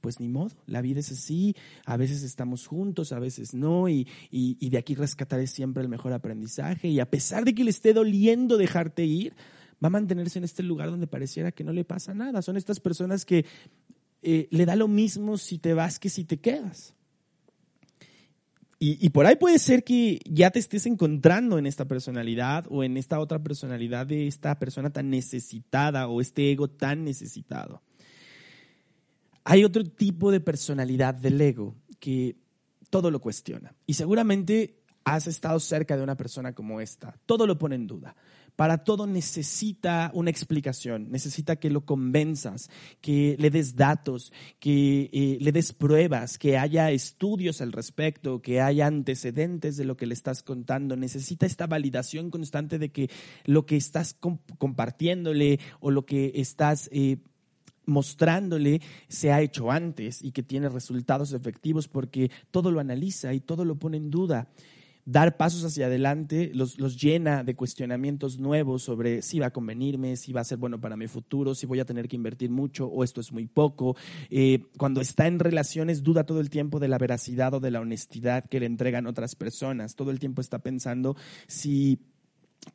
pues 0.01 0.19
ni 0.19 0.27
modo, 0.27 0.55
la 0.65 0.81
vida 0.81 1.01
es 1.01 1.12
así, 1.12 1.55
a 1.86 1.98
veces 1.98 2.24
estamos 2.24 2.65
juntos, 2.65 3.13
a 3.13 3.19
veces 3.19 3.53
no, 3.53 3.88
y, 3.88 4.07
y, 4.31 4.69
de 4.69 4.77
aquí 4.79 4.96
rescataré 4.96 5.46
siempre 5.46 5.84
el 5.84 5.88
mejor 5.88 6.13
aprendizaje. 6.13 6.88
Y 6.88 7.00
a 7.00 7.10
pesar 7.10 7.46
de 7.46 7.53
que 7.53 7.63
le 7.63 7.69
esté 7.69 7.93
doliendo 7.93 8.57
dejarte 8.57 9.05
ir, 9.05 9.36
va 9.84 9.88
a 9.88 9.91
mantenerse 9.91 10.39
en 10.39 10.46
este 10.46 10.63
lugar 10.63 10.89
donde 10.89 11.05
pareciera 11.05 11.51
que 11.51 11.63
no 11.63 11.74
le 11.74 11.86
pasa 11.86 12.15
nada. 12.15 12.41
Son 12.41 12.57
estas 12.57 12.79
personas 12.79 13.24
que 13.24 13.46
eh, 14.24 14.48
le 14.50 14.65
da 14.65 14.75
lo 14.75 14.88
mismo 14.88 15.38
si 15.38 15.60
te 15.60 15.75
vas 15.75 16.00
que 16.00 16.10
si 16.10 16.24
te 16.24 16.39
quedas. 16.39 16.97
Y, 18.79 19.10
por 19.10 19.25
ahí 19.25 19.36
puede 19.36 19.57
ser 19.57 19.84
que 19.84 20.19
ya 20.25 20.51
te 20.51 20.60
estés 20.60 20.86
encontrando 20.86 21.57
en 21.57 21.65
esta 21.65 21.86
personalidad 21.86 22.65
o 22.69 22.84
en 22.84 22.96
esta 22.98 23.19
otra 23.19 23.41
personalidad 23.41 24.05
de 24.05 24.27
esta 24.27 24.60
persona 24.60 24.91
tan 24.91 25.10
necesitada 25.10 26.07
o 26.07 26.22
este 26.22 26.51
ego 26.51 26.69
tan 26.69 27.03
necesitado. 27.03 27.81
Hay 29.43 29.63
otro 29.63 29.84
tipo 29.84 30.31
de 30.31 30.41
personalidad 30.41 31.15
del 31.15 31.41
ego 31.41 31.75
que 32.00 32.36
todo 32.91 33.10
lo 33.10 33.19
cuestiona. 33.19 33.74
Y 33.88 33.96
seguramente 33.96 34.84
has 35.05 35.25
estado 35.25 35.60
cerca 35.60 35.98
de 35.98 36.03
una 36.03 36.15
persona 36.15 36.53
como 36.53 36.79
esta. 36.79 37.17
Todo 37.25 37.48
lo 37.48 37.57
pone 37.57 37.75
en 37.75 37.88
duda 37.88 38.15
para 38.57 38.79
todo 38.79 39.05
necesita 39.05 40.09
una 40.15 40.31
explicación, 40.31 41.11
necesita 41.11 41.57
que 41.57 41.69
lo 41.69 41.85
convenzas, 41.85 42.71
que 43.01 43.37
le 43.39 43.51
des 43.51 43.75
datos, 43.75 44.33
que 44.59 45.11
eh, 45.13 45.37
le 45.39 45.51
des 45.51 45.73
pruebas, 45.73 46.39
que 46.39 46.57
haya 46.57 46.89
estudios 46.89 47.61
al 47.61 47.71
respecto, 47.71 48.41
que 48.41 48.59
haya 48.59 48.87
antecedentes 48.87 49.77
de 49.77 49.85
lo 49.85 49.95
que 49.95 50.07
le 50.07 50.15
estás 50.15 50.41
contando. 50.41 50.97
Necesita 50.97 51.45
esta 51.45 51.67
validación 51.67 52.31
constante 52.31 52.79
de 52.79 52.89
que 52.89 53.11
lo 53.45 53.67
que 53.67 53.77
estás 53.77 54.17
compartiéndole 54.57 55.59
o 55.79 55.91
lo 55.91 56.05
que 56.05 56.33
estás... 56.35 56.89
Eh, 56.91 57.17
mostrándole 57.89 58.81
se 59.07 59.31
ha 59.31 59.39
hecho 59.39 59.71
antes 59.71 60.21
y 60.21 60.33
que 60.33 60.43
tiene 60.43 60.67
resultados 60.67 61.31
efectivos 61.31 61.87
porque 61.87 62.29
todo 62.51 62.69
lo 62.69 62.81
analiza 62.81 63.33
y 63.33 63.39
todo 63.39 63.63
lo 63.63 63.75
pone 63.79 63.95
en 63.95 64.11
duda 64.11 64.49
dar 65.07 65.37
pasos 65.37 65.63
hacia 65.63 65.85
adelante 65.85 66.51
los, 66.53 66.77
los, 66.79 67.01
llena 67.01 67.45
de 67.45 67.55
cuestionamientos 67.55 68.39
nuevos 68.39 68.83
sobre 68.83 69.21
si 69.21 69.39
va 69.39 69.47
a 69.47 69.51
convenirme, 69.51 70.17
si 70.17 70.33
va 70.33 70.41
a 70.41 70.43
ser 70.43 70.57
bueno 70.57 70.81
para 70.81 70.97
mi 70.97 71.07
futuro, 71.07 71.55
si 71.55 71.65
voy 71.65 71.79
a 71.79 71.85
tener 71.85 72.09
que 72.09 72.17
invertir 72.17 72.49
mucho 72.49 72.87
o 72.87 73.05
esto 73.05 73.21
es 73.21 73.31
muy 73.31 73.47
poco. 73.47 73.95
Eh, 74.29 74.65
cuando 74.77 74.99
está 74.99 75.25
en 75.25 75.39
relaciones 75.39 76.03
duda 76.03 76.25
todo 76.25 76.41
el 76.41 76.49
tiempo 76.49 76.79
de 76.79 76.89
la 76.89 76.97
veracidad 76.97 77.53
o 77.53 77.61
de 77.61 77.71
la 77.71 77.79
honestidad 77.79 78.43
que 78.43 78.59
le 78.59 78.65
entregan 78.65 79.07
otras 79.07 79.35
personas. 79.35 79.95
Todo 79.95 80.11
el 80.11 80.19
tiempo 80.19 80.41
está 80.41 80.59
pensando 80.59 81.15
si 81.47 81.99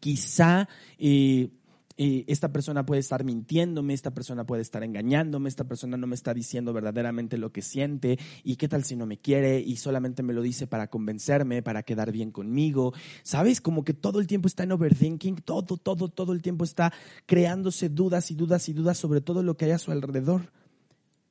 quizá... 0.01 0.69
Eh, 0.99 1.51
esta 1.97 2.53
persona 2.53 2.87
puede 2.87 3.01
estar 3.01 3.25
mintiéndome, 3.25 3.95
esta 3.95 4.13
persona 4.13 4.45
puede 4.45 4.63
estar 4.63 4.83
engañándome, 4.83 5.49
esta 5.49 5.65
persona 5.65 5.97
no 5.97 6.07
me 6.07 6.15
está 6.15 6.35
diciendo 6.35 6.73
verdaderamente 6.73 7.39
lo 7.39 7.53
que 7.53 7.63
siente 7.63 8.19
y 8.45 8.57
qué 8.57 8.69
tal 8.69 8.85
si 8.85 8.97
no 8.97 9.07
me 9.07 9.19
quiere 9.19 9.61
y 9.61 9.77
solamente 9.77 10.23
me 10.23 10.33
lo 10.33 10.43
dice 10.43 10.67
para 10.67 10.89
convencerme, 10.89 11.63
para 11.63 11.83
quedar 11.83 12.13
bien 12.13 12.31
conmigo. 12.31 12.93
¿Sabes? 13.23 13.61
Como 13.61 13.85
que 13.85 13.95
todo 13.95 14.21
el 14.21 14.27
tiempo 14.27 14.49
está 14.49 14.63
en 14.65 14.73
overthinking, 14.73 15.37
todo, 15.37 15.77
todo, 15.77 16.09
todo 16.09 16.33
el 16.33 16.43
tiempo 16.43 16.65
está 16.65 16.93
creándose 17.27 17.89
dudas 17.89 18.31
y 18.31 18.35
dudas 18.35 18.69
y 18.69 18.73
dudas 18.73 18.99
sobre 18.99 19.21
todo 19.21 19.43
lo 19.43 19.57
que 19.57 19.67
hay 19.67 19.71
a 19.73 19.79
su 19.79 19.93
alrededor. 19.93 20.53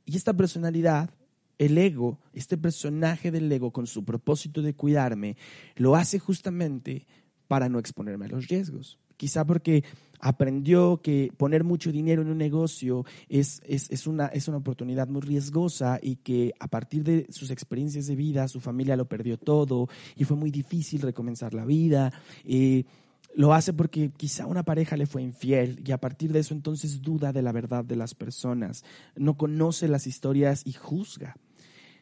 Y 0.06 0.18
esta 0.18 0.34
personalidad 0.34 1.12
el 1.62 1.78
ego, 1.78 2.20
este 2.34 2.58
personaje 2.58 3.30
del 3.30 3.52
ego 3.52 3.72
con 3.72 3.86
su 3.86 4.04
propósito 4.04 4.64
de 4.64 4.74
cuidarme, 4.74 5.38
lo 5.76 5.96
hace 5.96 6.18
justamente 6.18 7.06
para 7.48 7.70
no 7.70 7.78
exponerme 7.78 8.26
a 8.26 8.30
los 8.30 8.48
riesgos. 8.48 8.98
Quizá 9.22 9.46
porque 9.46 9.84
aprendió 10.20 11.00
que 11.00 11.32
poner 11.38 11.64
mucho 11.64 11.92
dinero 11.92 12.24
en 12.24 12.30
un 12.30 12.40
negocio 12.40 13.06
es, 13.30 13.62
es, 13.68 14.08
una, 14.08 14.26
es 14.26 14.48
una 14.48 14.58
oportunidad 14.58 15.08
muy 15.10 15.22
riesgosa 15.22 16.00
y 16.02 16.16
que 16.16 16.56
a 16.60 16.68
partir 16.68 17.04
de 17.04 17.28
sus 17.30 17.52
experiencias 17.52 18.08
de 18.08 18.16
vida 18.16 18.48
su 18.48 18.60
familia 18.60 18.96
lo 18.96 19.06
perdió 19.06 19.38
todo 19.38 19.90
y 20.16 20.24
fue 20.24 20.38
muy 20.38 20.50
difícil 20.50 21.02
recomenzar 21.02 21.54
la 21.54 21.66
vida. 21.66 22.12
Eh, 22.46 22.84
lo 23.36 23.54
hace 23.54 23.74
porque 23.74 24.10
quizá 24.10 24.48
una 24.48 24.64
pareja 24.64 24.98
le 24.98 25.06
fue 25.06 25.22
infiel 25.22 25.84
y 25.86 25.92
a 25.92 26.00
partir 26.00 26.32
de 26.32 26.40
eso 26.40 26.56
entonces 26.56 27.04
duda 27.04 27.32
de 27.32 27.44
la 27.44 27.52
verdad 27.52 27.86
de 27.86 27.96
las 27.96 28.16
personas, 28.16 28.84
no 29.16 29.38
conoce 29.38 29.88
las 29.88 30.08
historias 30.08 30.64
y 30.66 30.74
juzga. 30.74 31.36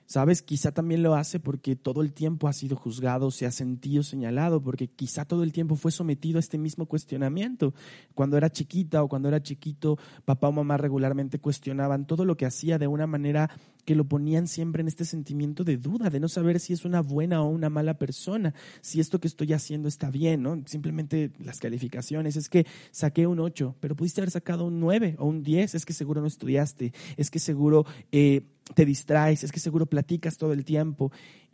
¿Sabes? 0.09 0.41
Quizá 0.41 0.71
también 0.71 1.03
lo 1.03 1.13
hace 1.13 1.39
porque 1.39 1.75
todo 1.75 2.01
el 2.01 2.13
tiempo 2.13 2.47
ha 2.47 2.53
sido 2.53 2.75
juzgado, 2.75 3.29
se 3.29 3.45
ha 3.45 3.51
sentido 3.51 4.01
señalado, 4.01 4.59
porque 4.59 4.87
quizá 4.87 5.23
todo 5.23 5.43
el 5.43 5.51
tiempo 5.51 5.75
fue 5.75 5.91
sometido 5.91 6.37
a 6.37 6.39
este 6.39 6.57
mismo 6.57 6.87
cuestionamiento. 6.87 7.75
Cuando 8.15 8.35
era 8.35 8.49
chiquita 8.49 9.03
o 9.03 9.07
cuando 9.07 9.27
era 9.27 9.43
chiquito, 9.43 9.99
papá 10.25 10.47
o 10.47 10.51
mamá 10.51 10.77
regularmente 10.77 11.37
cuestionaban 11.37 12.07
todo 12.07 12.25
lo 12.25 12.37
que 12.37 12.47
hacía 12.47 12.79
de 12.79 12.87
una 12.87 13.05
manera 13.05 13.51
que 13.85 13.95
lo 13.95 14.05
ponían 14.05 14.47
siempre 14.47 14.81
en 14.81 14.87
este 14.87 15.05
sentimiento 15.05 15.63
de 15.63 15.77
duda, 15.77 16.09
de 16.09 16.19
no 16.19 16.27
saber 16.27 16.59
si 16.59 16.73
es 16.73 16.85
una 16.85 17.01
buena 17.01 17.41
o 17.41 17.47
una 17.49 17.69
mala 17.69 17.97
persona, 17.97 18.53
si 18.81 18.99
esto 18.99 19.19
que 19.19 19.27
estoy 19.27 19.53
haciendo 19.53 19.87
está 19.87 20.09
bien, 20.09 20.43
¿no? 20.43 20.61
Simplemente 20.65 21.31
las 21.39 21.59
calificaciones, 21.59 22.35
es 22.35 22.49
que 22.49 22.65
saqué 22.91 23.27
un 23.27 23.39
8, 23.39 23.75
pero 23.79 23.95
pudiste 23.95 24.21
haber 24.21 24.31
sacado 24.31 24.65
un 24.65 24.79
9 24.79 25.15
o 25.17 25.25
un 25.25 25.43
10, 25.43 25.75
es 25.75 25.85
que 25.85 25.93
seguro 25.93 26.21
no 26.21 26.27
estudiaste, 26.27 26.93
es 27.17 27.31
que 27.31 27.39
seguro 27.39 27.85
eh, 28.11 28.43
te 28.75 28.85
distraes, 28.85 29.43
es 29.43 29.51
que 29.51 29.59
seguro 29.59 29.85
platicas 29.85 30.37
todo 30.37 30.53
el 30.53 30.65
tiempo 30.65 31.11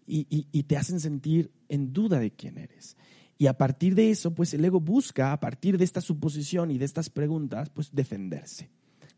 y, 0.07 0.47
y 0.51 0.63
te 0.63 0.77
hacen 0.77 0.99
sentir 0.99 1.51
en 1.69 1.93
duda 1.93 2.19
de 2.19 2.31
quién 2.31 2.57
eres. 2.57 2.97
Y 3.37 3.47
a 3.47 3.57
partir 3.57 3.95
de 3.95 4.11
eso, 4.11 4.33
pues 4.33 4.53
el 4.53 4.63
ego 4.63 4.79
busca, 4.79 5.33
a 5.33 5.39
partir 5.39 5.77
de 5.77 5.83
esta 5.83 5.99
suposición 5.99 6.71
y 6.71 6.77
de 6.77 6.85
estas 6.85 7.09
preguntas, 7.09 7.69
pues 7.69 7.93
defenderse, 7.93 8.69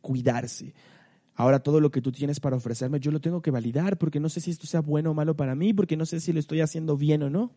cuidarse, 0.01 0.73
Ahora 1.39 1.59
todo 1.59 1.79
lo 1.79 1.91
que 1.91 2.01
tú 2.01 2.11
tienes 2.11 2.39
para 2.39 2.55
ofrecerme, 2.55 2.99
yo 2.99 3.11
lo 3.11 3.21
tengo 3.21 3.43
que 3.43 3.51
validar 3.51 3.99
porque 3.99 4.19
no 4.19 4.27
sé 4.27 4.41
si 4.41 4.49
esto 4.49 4.65
sea 4.65 4.81
bueno 4.81 5.11
o 5.11 5.13
malo 5.13 5.37
para 5.37 5.53
mí, 5.53 5.71
porque 5.71 5.95
no 5.95 6.07
sé 6.07 6.19
si 6.19 6.33
lo 6.33 6.39
estoy 6.39 6.61
haciendo 6.61 6.97
bien 6.97 7.21
o 7.21 7.29
no. 7.29 7.53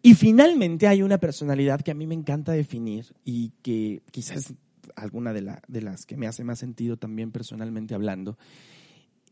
Y 0.00 0.14
finalmente 0.14 0.86
hay 0.86 1.02
una 1.02 1.18
personalidad 1.18 1.80
que 1.80 1.90
a 1.90 1.94
mí 1.94 2.06
me 2.06 2.14
encanta 2.14 2.52
definir 2.52 3.06
y 3.24 3.50
que 3.62 4.04
quizás 4.12 4.54
alguna 4.94 5.32
de, 5.32 5.42
las 5.42 6.06
que 6.06 6.16
me 6.16 6.28
hace 6.28 6.44
más 6.44 6.60
sentido 6.60 6.98
también 6.98 7.32
personalmente 7.32 7.96
hablando. 7.96 8.38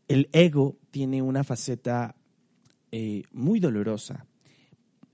El 0.09 0.27
ego 0.33 0.77
tiene 0.91 1.21
una 1.21 1.45
faceta 1.45 2.17
eh, 2.91 3.23
muy 3.31 3.61
dolorosa 3.61 4.27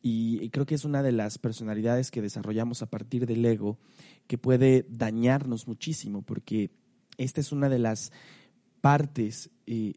y 0.02 0.50
creo 0.50 0.65
que 0.65 0.74
es 0.74 0.86
una 0.86 1.04
de 1.04 1.12
las 1.12 1.38
personalidades 1.38 2.10
que 2.10 2.24
desarrollamos 2.24 2.82
a 2.82 2.89
partir 2.89 3.28
del 3.28 3.46
ego 3.46 3.78
que 4.26 4.39
puede 4.39 4.88
dañarnos 4.89 5.67
muchísimo 5.67 6.24
porque 6.24 6.72
esta 7.24 7.42
es 7.42 7.52
una 7.52 7.70
de 7.70 7.80
las 7.80 8.12
partes 8.82 9.50
eh, 9.68 9.94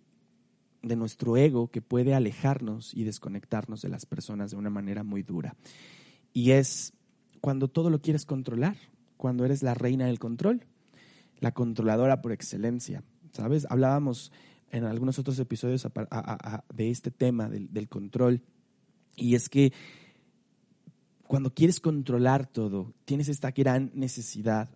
de 0.83 0.97
nuestro 0.97 1.37
ego 1.37 1.71
que 1.71 1.81
puede 1.81 2.15
alejarnos 2.15 2.93
y 2.95 3.05
desconectarnos 3.05 3.83
de 3.83 3.89
las 3.89 4.07
personas 4.07 4.51
de 4.51 4.57
una 4.57 4.71
manera 4.71 5.03
muy 5.03 5.23
dura. 5.23 5.57
Y 6.33 6.51
es 6.51 6.93
cuando 7.41 7.69
todo 7.69 7.91
lo 7.91 8.01
quieres 8.01 8.27
controlar, 8.27 8.77
cuando 9.17 9.45
eres 9.45 9.63
la 9.63 9.75
reina 9.75 10.07
del 10.07 10.19
control, 10.19 10.67
la 11.41 11.53
controladora 11.53 12.21
por 12.21 12.33
excelencia. 12.33 13.03
¿Sabes? 13.33 13.67
Hablábamos 13.69 14.31
en 14.71 14.85
algunos 14.85 15.19
otros 15.19 15.39
episodios 15.39 15.89
de 16.75 16.91
este 16.91 17.11
tema 17.11 17.49
del, 17.49 17.73
del 17.73 17.89
control. 17.89 18.43
Y 19.17 19.35
es 19.35 19.49
que 19.49 19.73
cuando 21.27 21.55
quieres 21.55 21.81
controlar 21.81 22.47
todo, 22.47 22.93
tienes 23.05 23.29
esta 23.29 23.51
gran 23.53 23.91
necesidad 23.95 24.69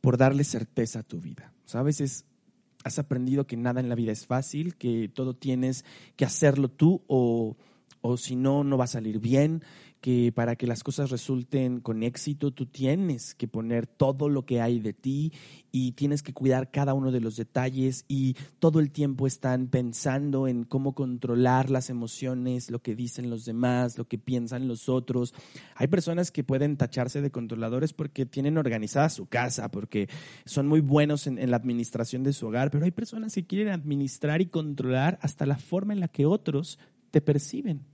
por 0.00 0.16
darle 0.16 0.44
certeza 0.44 1.00
a 1.00 1.02
tu 1.02 1.20
vida. 1.20 1.52
¿Sabes? 1.64 2.24
has 2.82 2.98
aprendido 2.98 3.46
que 3.46 3.56
nada 3.56 3.80
en 3.80 3.88
la 3.88 3.94
vida 3.94 4.12
es 4.12 4.26
fácil, 4.26 4.74
que 4.76 5.08
todo 5.08 5.34
tienes 5.34 5.84
que 6.16 6.24
hacerlo 6.24 6.70
tú 6.70 7.02
o, 7.08 7.56
o 8.00 8.16
si 8.16 8.36
no, 8.36 8.64
no 8.64 8.78
va 8.78 8.84
a 8.84 8.88
salir 8.88 9.18
bien, 9.18 9.62
que 10.00 10.32
para 10.32 10.56
que 10.56 10.66
las 10.66 10.82
cosas 10.82 11.10
resulten 11.10 11.80
con 11.80 12.02
éxito, 12.02 12.52
tú 12.52 12.66
tienes 12.66 13.34
que 13.34 13.48
poner 13.48 13.86
todo 13.86 14.28
lo 14.28 14.46
que 14.46 14.60
hay 14.60 14.80
de 14.80 14.92
ti 14.92 15.32
y 15.72 15.92
tienes 15.92 16.22
que 16.22 16.32
cuidar 16.32 16.70
cada 16.70 16.94
uno 16.94 17.12
de 17.12 17.20
los 17.20 17.36
detalles 17.36 18.04
y 18.08 18.34
todo 18.58 18.80
el 18.80 18.90
tiempo 18.90 19.26
están 19.26 19.68
pensando 19.68 20.48
en 20.48 20.64
cómo 20.64 20.94
controlar 20.94 21.70
las 21.70 21.90
emociones, 21.90 22.70
lo 22.70 22.80
que 22.80 22.94
dicen 22.94 23.28
los 23.28 23.44
demás, 23.44 23.98
lo 23.98 24.08
que 24.08 24.18
piensan 24.18 24.68
los 24.68 24.88
otros. 24.88 25.34
Hay 25.76 25.88
personas 25.88 26.30
que 26.30 26.44
pueden 26.44 26.76
tacharse 26.76 27.20
de 27.20 27.30
controladores 27.30 27.92
porque 27.92 28.24
tienen 28.24 28.56
organizada 28.56 29.10
su 29.10 29.26
casa, 29.26 29.70
porque 29.70 30.08
son 30.46 30.66
muy 30.66 30.80
buenos 30.80 31.26
en, 31.26 31.38
en 31.38 31.50
la 31.50 31.58
administración 31.58 32.22
de 32.22 32.32
su 32.32 32.46
hogar, 32.46 32.70
pero 32.70 32.84
hay 32.84 32.90
personas 32.90 33.34
que 33.34 33.46
quieren 33.46 33.68
administrar 33.68 34.40
y 34.40 34.46
controlar 34.46 35.18
hasta 35.20 35.44
la 35.44 35.58
forma 35.58 35.92
en 35.92 36.00
la 36.00 36.08
que 36.08 36.24
otros 36.24 36.78
te 37.10 37.20
perciben. 37.20 37.84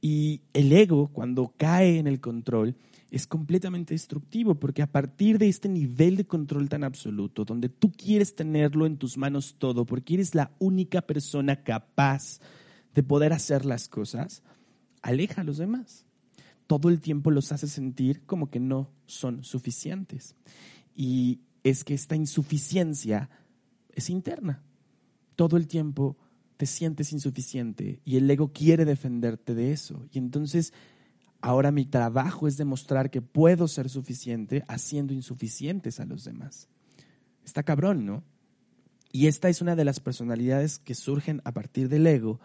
Y 0.00 0.42
el 0.52 0.72
ego, 0.72 1.08
cuando 1.08 1.52
cae 1.56 1.98
en 1.98 2.06
el 2.06 2.20
control, 2.20 2.76
es 3.10 3.26
completamente 3.26 3.94
destructivo, 3.94 4.54
porque 4.54 4.82
a 4.82 4.92
partir 4.92 5.38
de 5.38 5.48
este 5.48 5.68
nivel 5.68 6.16
de 6.16 6.26
control 6.26 6.68
tan 6.68 6.84
absoluto, 6.84 7.44
donde 7.44 7.68
tú 7.68 7.90
quieres 7.90 8.34
tenerlo 8.34 8.86
en 8.86 8.98
tus 8.98 9.16
manos 9.16 9.56
todo, 9.58 9.86
porque 9.86 10.14
eres 10.14 10.34
la 10.34 10.52
única 10.58 11.00
persona 11.02 11.62
capaz 11.62 12.40
de 12.94 13.02
poder 13.02 13.32
hacer 13.32 13.64
las 13.64 13.88
cosas, 13.88 14.42
aleja 15.02 15.40
a 15.40 15.44
los 15.44 15.58
demás. 15.58 16.04
Todo 16.66 16.90
el 16.90 17.00
tiempo 17.00 17.30
los 17.30 17.50
hace 17.50 17.66
sentir 17.66 18.22
como 18.26 18.50
que 18.50 18.60
no 18.60 18.90
son 19.06 19.42
suficientes. 19.42 20.36
Y 20.94 21.40
es 21.64 21.82
que 21.82 21.94
esta 21.94 22.14
insuficiencia 22.14 23.30
es 23.94 24.10
interna. 24.10 24.62
Todo 25.34 25.56
el 25.56 25.66
tiempo 25.66 26.18
te 26.58 26.66
sientes 26.66 27.12
insuficiente 27.12 28.00
y 28.04 28.16
el 28.16 28.28
ego 28.28 28.52
quiere 28.52 28.84
defenderte 28.84 29.54
de 29.54 29.72
eso. 29.72 30.06
Y 30.12 30.18
entonces 30.18 30.74
ahora 31.40 31.70
mi 31.70 31.86
trabajo 31.86 32.48
es 32.48 32.56
demostrar 32.56 33.10
que 33.10 33.22
puedo 33.22 33.68
ser 33.68 33.88
suficiente 33.88 34.64
haciendo 34.66 35.14
insuficientes 35.14 36.00
a 36.00 36.04
los 36.04 36.24
demás. 36.24 36.68
Está 37.44 37.62
cabrón, 37.62 38.04
¿no? 38.04 38.24
Y 39.12 39.28
esta 39.28 39.48
es 39.48 39.62
una 39.62 39.76
de 39.76 39.84
las 39.84 40.00
personalidades 40.00 40.80
que 40.80 40.96
surgen 40.96 41.40
a 41.44 41.52
partir 41.52 41.88
del 41.88 42.06
ego 42.06 42.40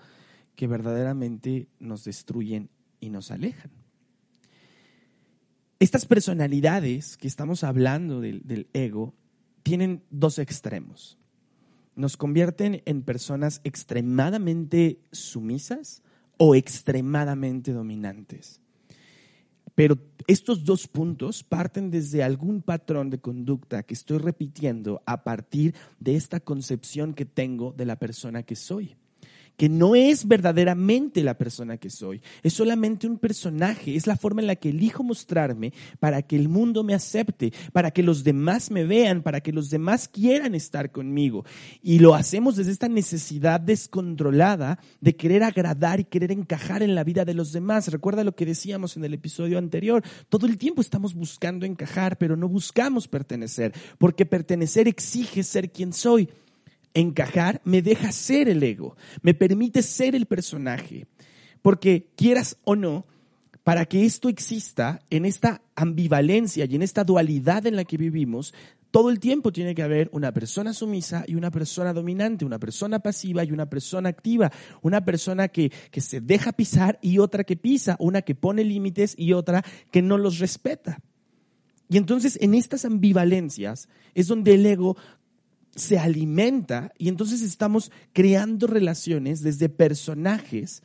que 0.55 0.67
verdaderamente 0.67 1.67
nos 1.79 2.03
destruyen 2.03 2.69
y 2.99 3.09
nos 3.09 3.31
alejan. 3.31 3.71
Estas 5.79 6.05
personalidades 6.05 7.17
que 7.17 7.27
estamos 7.27 7.63
hablando 7.63 8.21
del, 8.21 8.43
del 8.45 8.67
ego 8.73 9.15
tienen 9.63 10.03
dos 10.11 10.37
extremos 10.37 11.17
nos 11.95 12.17
convierten 12.17 12.81
en 12.85 13.03
personas 13.03 13.61
extremadamente 13.63 14.99
sumisas 15.11 16.01
o 16.37 16.55
extremadamente 16.55 17.71
dominantes. 17.71 18.59
Pero 19.75 19.97
estos 20.27 20.65
dos 20.65 20.87
puntos 20.87 21.43
parten 21.43 21.89
desde 21.89 22.23
algún 22.23 22.61
patrón 22.61 23.09
de 23.09 23.19
conducta 23.19 23.83
que 23.83 23.95
estoy 23.95 24.19
repitiendo 24.19 25.01
a 25.05 25.23
partir 25.23 25.73
de 25.99 26.15
esta 26.15 26.39
concepción 26.39 27.13
que 27.13 27.25
tengo 27.25 27.71
de 27.71 27.85
la 27.85 27.97
persona 27.97 28.43
que 28.43 28.55
soy 28.55 28.95
que 29.57 29.69
no 29.69 29.95
es 29.95 30.27
verdaderamente 30.27 31.23
la 31.23 31.37
persona 31.37 31.77
que 31.77 31.89
soy, 31.89 32.21
es 32.41 32.53
solamente 32.53 33.07
un 33.07 33.17
personaje, 33.17 33.95
es 33.95 34.07
la 34.07 34.17
forma 34.17 34.41
en 34.41 34.47
la 34.47 34.55
que 34.55 34.69
elijo 34.69 35.03
mostrarme 35.03 35.73
para 35.99 36.21
que 36.21 36.35
el 36.35 36.49
mundo 36.49 36.83
me 36.83 36.93
acepte, 36.93 37.53
para 37.71 37.91
que 37.91 38.03
los 38.03 38.23
demás 38.23 38.71
me 38.71 38.85
vean, 38.85 39.21
para 39.21 39.41
que 39.41 39.53
los 39.53 39.69
demás 39.69 40.07
quieran 40.07 40.55
estar 40.55 40.91
conmigo. 40.91 41.45
Y 41.81 41.99
lo 41.99 42.15
hacemos 42.15 42.55
desde 42.55 42.71
esta 42.71 42.89
necesidad 42.89 43.59
descontrolada 43.59 44.79
de 45.01 45.15
querer 45.15 45.43
agradar 45.43 45.99
y 45.99 46.05
querer 46.05 46.31
encajar 46.31 46.81
en 46.83 46.95
la 46.95 47.03
vida 47.03 47.25
de 47.25 47.33
los 47.33 47.51
demás. 47.51 47.91
Recuerda 47.91 48.23
lo 48.23 48.35
que 48.35 48.45
decíamos 48.45 48.97
en 48.97 49.05
el 49.05 49.13
episodio 49.13 49.57
anterior, 49.57 50.03
todo 50.29 50.47
el 50.47 50.57
tiempo 50.57 50.81
estamos 50.81 51.13
buscando 51.13 51.65
encajar, 51.65 52.17
pero 52.17 52.35
no 52.35 52.47
buscamos 52.47 53.07
pertenecer, 53.07 53.73
porque 53.97 54.25
pertenecer 54.25 54.87
exige 54.87 55.43
ser 55.43 55.71
quien 55.71 55.93
soy 55.93 56.29
encajar 56.93 57.61
me 57.63 57.81
deja 57.81 58.11
ser 58.11 58.49
el 58.49 58.63
ego, 58.63 58.95
me 59.21 59.33
permite 59.33 59.81
ser 59.81 60.15
el 60.15 60.25
personaje. 60.25 61.07
Porque 61.61 62.07
quieras 62.15 62.57
o 62.63 62.75
no, 62.75 63.05
para 63.63 63.85
que 63.85 64.05
esto 64.05 64.27
exista 64.27 65.01
en 65.09 65.25
esta 65.25 65.61
ambivalencia 65.75 66.65
y 66.65 66.75
en 66.75 66.81
esta 66.81 67.03
dualidad 67.03 67.65
en 67.65 67.77
la 67.77 67.85
que 67.85 67.97
vivimos, 67.97 68.53
todo 68.91 69.09
el 69.09 69.19
tiempo 69.19 69.51
tiene 69.51 69.73
que 69.73 69.81
haber 69.81 70.09
una 70.11 70.31
persona 70.33 70.71
sumisa 70.71 71.23
y 71.25 71.33
una 71.33 71.49
persona 71.49 71.93
dominante, 71.93 72.45
una 72.45 72.59
persona 72.59 72.99
pasiva 72.99 73.43
y 73.43 73.51
una 73.51 73.67
persona 73.67 74.09
activa, 74.09 74.51
una 74.83 75.03
persona 75.03 75.47
que, 75.47 75.71
que 75.89 75.99
se 75.99 76.21
deja 76.21 76.51
pisar 76.51 76.99
y 77.01 77.17
otra 77.17 77.43
que 77.43 77.55
pisa, 77.55 77.95
una 77.97 78.21
que 78.21 78.35
pone 78.35 78.63
límites 78.63 79.15
y 79.17 79.33
otra 79.33 79.63
que 79.89 80.03
no 80.03 80.19
los 80.19 80.37
respeta. 80.37 80.99
Y 81.89 81.97
entonces 81.97 82.37
en 82.41 82.53
estas 82.53 82.85
ambivalencias 82.85 83.89
es 84.13 84.27
donde 84.27 84.53
el 84.53 84.65
ego 84.65 84.95
se 85.75 85.97
alimenta 85.97 86.91
y 86.97 87.09
entonces 87.09 87.41
estamos 87.41 87.91
creando 88.13 88.67
relaciones 88.67 89.41
desde 89.41 89.69
personajes 89.69 90.83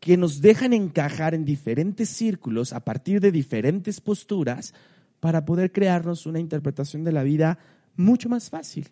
que 0.00 0.16
nos 0.16 0.40
dejan 0.40 0.72
encajar 0.72 1.34
en 1.34 1.44
diferentes 1.44 2.08
círculos 2.10 2.72
a 2.72 2.80
partir 2.80 3.20
de 3.20 3.32
diferentes 3.32 4.00
posturas 4.00 4.74
para 5.20 5.44
poder 5.44 5.72
crearnos 5.72 6.26
una 6.26 6.38
interpretación 6.38 7.02
de 7.02 7.12
la 7.12 7.22
vida 7.22 7.58
mucho 7.96 8.28
más 8.28 8.50
fácil. 8.50 8.88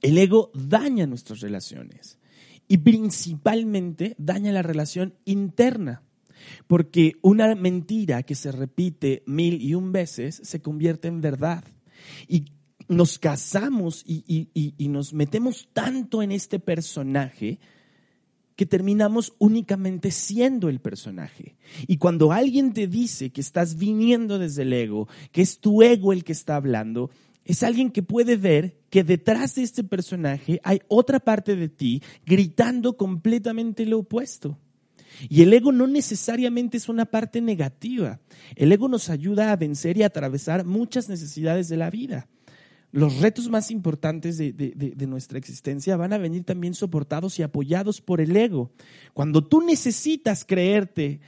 El 0.00 0.16
ego 0.16 0.50
daña 0.54 1.06
nuestras 1.06 1.40
relaciones 1.40 2.18
y 2.68 2.78
principalmente 2.78 4.14
daña 4.18 4.52
la 4.52 4.62
relación 4.62 5.14
interna, 5.24 6.02
porque 6.66 7.14
una 7.22 7.54
mentira 7.54 8.22
que 8.22 8.34
se 8.34 8.52
repite 8.52 9.22
mil 9.26 9.60
y 9.60 9.74
un 9.74 9.92
veces 9.92 10.40
se 10.42 10.62
convierte 10.62 11.08
en 11.08 11.20
verdad. 11.20 11.64
Y 12.28 12.46
nos 12.88 13.18
casamos 13.18 14.02
y, 14.06 14.48
nos 14.88 15.12
metemos 15.12 15.68
tanto 15.72 16.22
en 16.22 16.32
este 16.32 16.58
personaje 16.58 17.58
que 18.56 18.66
terminamos 18.66 19.34
únicamente 19.38 20.10
siendo 20.10 20.68
el 20.68 20.80
personaje. 20.80 21.56
Y 21.86 21.98
cuando 21.98 22.32
alguien 22.32 22.72
te 22.72 22.88
dice 22.88 23.30
que 23.30 23.40
estás 23.40 23.76
viniendo 23.76 24.38
desde 24.38 24.62
el 24.62 24.72
ego, 24.72 25.06
que 25.30 25.42
es 25.42 25.60
tu 25.60 25.82
ego 25.82 26.12
el 26.12 26.24
que 26.24 26.32
está 26.32 26.56
hablando, 26.56 27.10
es 27.44 27.62
alguien 27.62 27.90
que 27.90 28.02
puede 28.02 28.36
ver 28.36 28.76
que 28.90 29.04
detrás 29.04 29.54
de 29.54 29.62
este 29.62 29.84
personaje 29.84 30.60
hay 30.64 30.80
otra 30.88 31.20
parte 31.20 31.54
de 31.54 31.68
ti 31.68 32.02
gritando 32.26 32.96
completamente 32.96 33.86
lo 33.86 34.00
opuesto. 34.00 34.58
Y 35.28 35.42
el 35.42 35.52
ego 35.52 35.72
no 35.72 35.86
necesariamente 35.86 36.76
es 36.76 36.88
una 36.88 37.06
parte 37.06 37.40
negativa. 37.40 38.20
El 38.56 38.72
ego 38.72 38.88
nos 38.88 39.08
ayuda 39.08 39.52
a 39.52 39.56
vencer 39.56 39.96
y 39.98 40.02
atravesar 40.02 40.64
muchas 40.64 41.08
necesidades 41.08 41.68
de 41.68 41.76
la 41.76 41.90
vida 41.90 42.28
los 42.90 43.20
retos 43.20 43.48
más 43.50 43.70
importantes 43.70 44.38
de, 44.38 45.06
nuestra 45.06 45.38
existencia 45.38 45.96
van 45.96 46.12
a 46.12 46.18
venir 46.18 46.44
también 46.44 46.74
soportados 46.74 47.38
y 47.38 47.42
apoyados 47.42 48.00
por 48.00 48.20
el 48.20 48.36
ego. 48.36 48.70
Cuando 49.12 49.44
tú 49.44 49.60
necesitas 49.60 50.44
creerte 50.44 51.20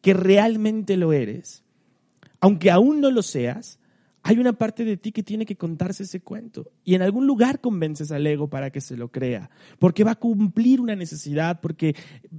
que 0.00 0.14
realmente 0.14 0.96
lo 0.96 1.12
eres, 1.12 1.64
aunque 2.40 2.70
aún 2.70 3.00
no 3.00 3.10
lo 3.10 3.22
seas, 3.22 3.78
hay 4.22 4.38
una 4.38 4.52
parte 4.52 4.84
de 4.84 4.96
ti 4.96 5.10
que 5.10 5.22
tiene 5.22 5.46
que 5.46 5.56
contarse 5.56 6.02
ese 6.02 6.20
cuento. 6.20 6.70
Y 6.84 6.94
en 6.94 7.02
algún 7.02 7.26
lugar 7.26 7.60
convences 7.60 8.12
al 8.12 8.26
ego 8.26 8.48
para 8.48 8.70
que 8.70 8.80
se 8.80 8.96
lo 8.96 9.08
crea, 9.08 9.50
porque 9.78 10.04
va 10.04 10.12
a 10.12 10.16
cumplir 10.16 10.80
una 10.80 10.94
necesidad, 10.94 11.60
porque 11.60 11.96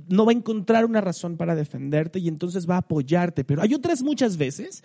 no 0.08 0.26
va 0.26 0.32
a 0.32 0.36
encontrar 0.36 0.86
una 0.86 1.02
razón 1.02 1.36
para 1.36 1.56
defenderte 1.56 2.20
y 2.20 2.28
entonces 2.28 2.70
va 2.70 2.76
a 2.76 2.80
apoyarte. 2.80 3.44
Pero 3.44 3.62
hay 3.62 3.74
otras 3.74 4.04
muchas 4.04 4.38
veces, 4.38 4.84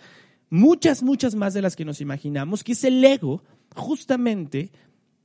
muchas, 0.49 1.03
muchas 1.03 1.35
más 1.35 1.53
de 1.53 1.61
las 1.61 1.75
que 1.75 1.85
nos 1.85 2.01
imaginamos, 2.01 2.63
que 2.63 2.73
es 2.73 2.83
el 2.83 3.03
ego 3.03 3.43
justamente 3.75 4.71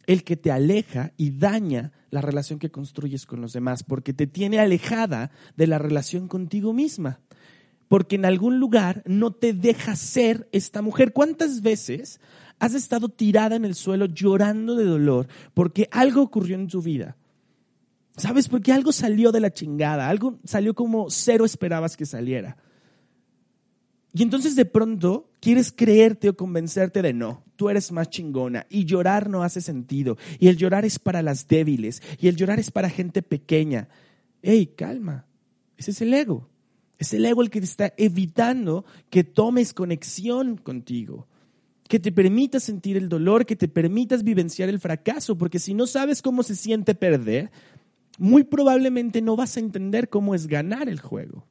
el 0.06 0.24
que 0.24 0.36
te 0.36 0.50
aleja 0.50 1.12
y 1.16 1.30
daña 1.30 1.92
la 2.10 2.20
relación 2.20 2.58
que 2.58 2.70
construyes 2.70 3.26
con 3.26 3.40
los 3.40 3.52
demás, 3.52 3.84
porque 3.84 4.12
te 4.12 4.26
tiene 4.26 4.58
alejada 4.58 5.30
de 5.56 5.66
la 5.66 5.78
relación 5.78 6.26
contigo 6.26 6.72
misma, 6.72 7.20
porque 7.86 8.16
en 8.16 8.24
algún 8.24 8.58
lugar 8.58 9.02
no 9.06 9.30
te 9.32 9.52
deja 9.52 9.94
ser 9.96 10.48
esta 10.52 10.82
mujer. 10.82 11.12
¿Cuántas 11.12 11.62
veces 11.62 12.20
has 12.58 12.74
estado 12.74 13.08
tirada 13.08 13.56
en 13.56 13.64
el 13.64 13.74
suelo 13.74 14.06
llorando 14.06 14.74
de 14.74 14.84
dolor 14.84 15.28
porque 15.54 15.88
algo 15.92 16.22
ocurrió 16.22 16.56
en 16.56 16.68
tu 16.68 16.82
vida? 16.82 17.16
¿Sabes? 18.16 18.48
Porque 18.48 18.72
algo 18.72 18.92
salió 18.92 19.32
de 19.32 19.40
la 19.40 19.52
chingada, 19.52 20.08
algo 20.08 20.38
salió 20.44 20.74
como 20.74 21.08
cero 21.10 21.44
esperabas 21.44 21.96
que 21.96 22.06
saliera. 22.06 22.56
Y 24.12 24.22
entonces 24.22 24.56
de 24.56 24.64
pronto 24.64 25.30
quieres 25.40 25.72
creerte 25.72 26.28
o 26.28 26.36
convencerte 26.36 27.00
de 27.00 27.12
no, 27.12 27.44
tú 27.56 27.70
eres 27.70 27.92
más 27.92 28.10
chingona 28.10 28.66
y 28.68 28.84
llorar 28.84 29.28
no 29.30 29.44
hace 29.44 29.60
sentido 29.60 30.18
y 30.38 30.48
el 30.48 30.56
llorar 30.56 30.84
es 30.84 30.98
para 30.98 31.22
las 31.22 31.46
débiles 31.46 32.02
y 32.20 32.28
el 32.28 32.36
llorar 32.36 32.58
es 32.58 32.70
para 32.70 32.90
gente 32.90 33.22
pequeña. 33.22 33.88
Ey, 34.42 34.66
calma, 34.66 35.26
ese 35.76 35.92
es 35.92 36.00
el 36.00 36.12
ego. 36.12 36.48
Es 36.98 37.14
el 37.14 37.24
ego 37.24 37.40
el 37.40 37.48
que 37.48 37.60
te 37.60 37.66
está 37.66 37.94
evitando 37.96 38.84
que 39.08 39.24
tomes 39.24 39.72
conexión 39.72 40.58
contigo, 40.58 41.28
que 41.88 41.98
te 41.98 42.12
permitas 42.12 42.62
sentir 42.62 42.98
el 42.98 43.08
dolor, 43.08 43.46
que 43.46 43.56
te 43.56 43.68
permitas 43.68 44.22
vivenciar 44.22 44.68
el 44.68 44.80
fracaso, 44.80 45.38
porque 45.38 45.58
si 45.58 45.72
no 45.72 45.86
sabes 45.86 46.20
cómo 46.20 46.42
se 46.42 46.54
siente 46.56 46.94
perder, 46.94 47.50
muy 48.18 48.44
probablemente 48.44 49.22
no 49.22 49.34
vas 49.34 49.56
a 49.56 49.60
entender 49.60 50.10
cómo 50.10 50.34
es 50.34 50.46
ganar 50.46 50.90
el 50.90 51.00
juego. 51.00 51.46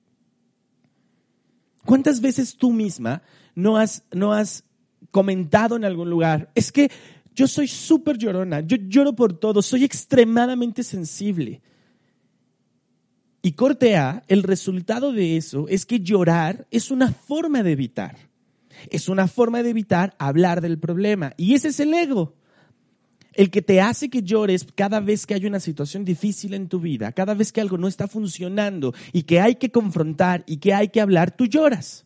¿Cuántas 1.89 2.21
veces 2.21 2.56
tú 2.56 2.71
misma 2.71 3.23
no 3.56 3.75
has, 3.75 4.04
no 4.12 4.32
has 4.32 4.63
comentado 5.10 5.75
en 5.75 5.84
algún 5.84 6.08
lugar? 6.08 6.52
Es 6.54 6.71
que 6.71 6.91
yo 7.34 7.47
soy 7.47 7.67
súper 7.67 8.15
llorona, 8.15 8.60
yo 8.60 8.78
lloro 8.78 9.15
por 9.15 9.34
todo, 9.34 9.63
soy 9.63 9.86
extremadamente 9.86 10.84
sensible. 10.84 11.63
Y 13.41 13.54
cortea, 13.54 14.21
el 14.28 14.43
resultado 14.43 15.12
de 15.12 15.36
eso 15.36 15.67
es 15.67 15.88
que 15.88 16.02
llorar 16.02 16.67
es 16.69 16.91
una 16.91 17.12
forma 17.12 17.63
de 17.63 17.71
evitar. 17.71 18.17
Es 18.91 19.10
una 19.10 19.28
forma 19.28 19.63
de 19.63 19.71
evitar 19.71 20.15
hablar 20.19 20.62
del 20.62 20.78
problema. 20.78 21.34
Y 21.38 21.56
ese 21.56 21.69
es 21.69 21.80
el 21.80 21.91
ego 21.95 22.36
el 23.39 23.52
que 23.52 23.62
te 23.62 23.80
hace 23.80 24.10
que 24.10 24.21
llores 24.21 24.67
cada 24.75 24.99
vez 24.99 25.25
que 25.25 25.34
hay 25.34 25.45
una 25.45 25.62
situación 25.62 26.04
difícil 26.04 26.54
en 26.54 26.67
tu 26.67 26.82
vida, 26.82 27.13
cada 27.13 27.34
vez 27.34 27.54
que 27.54 27.62
algo 27.62 27.78
no 27.78 27.88
está 27.88 28.06
funcionando 28.06 28.93
y 29.13 29.23
que 29.23 29.39
hay 29.39 29.56
que 29.56 29.71
confrontar 29.71 30.43
y 30.45 30.58
que 30.58 30.73
hay 30.73 30.89
que 30.89 30.99
hablar, 30.99 31.32
tú 31.32 31.45
lloras. 31.45 32.06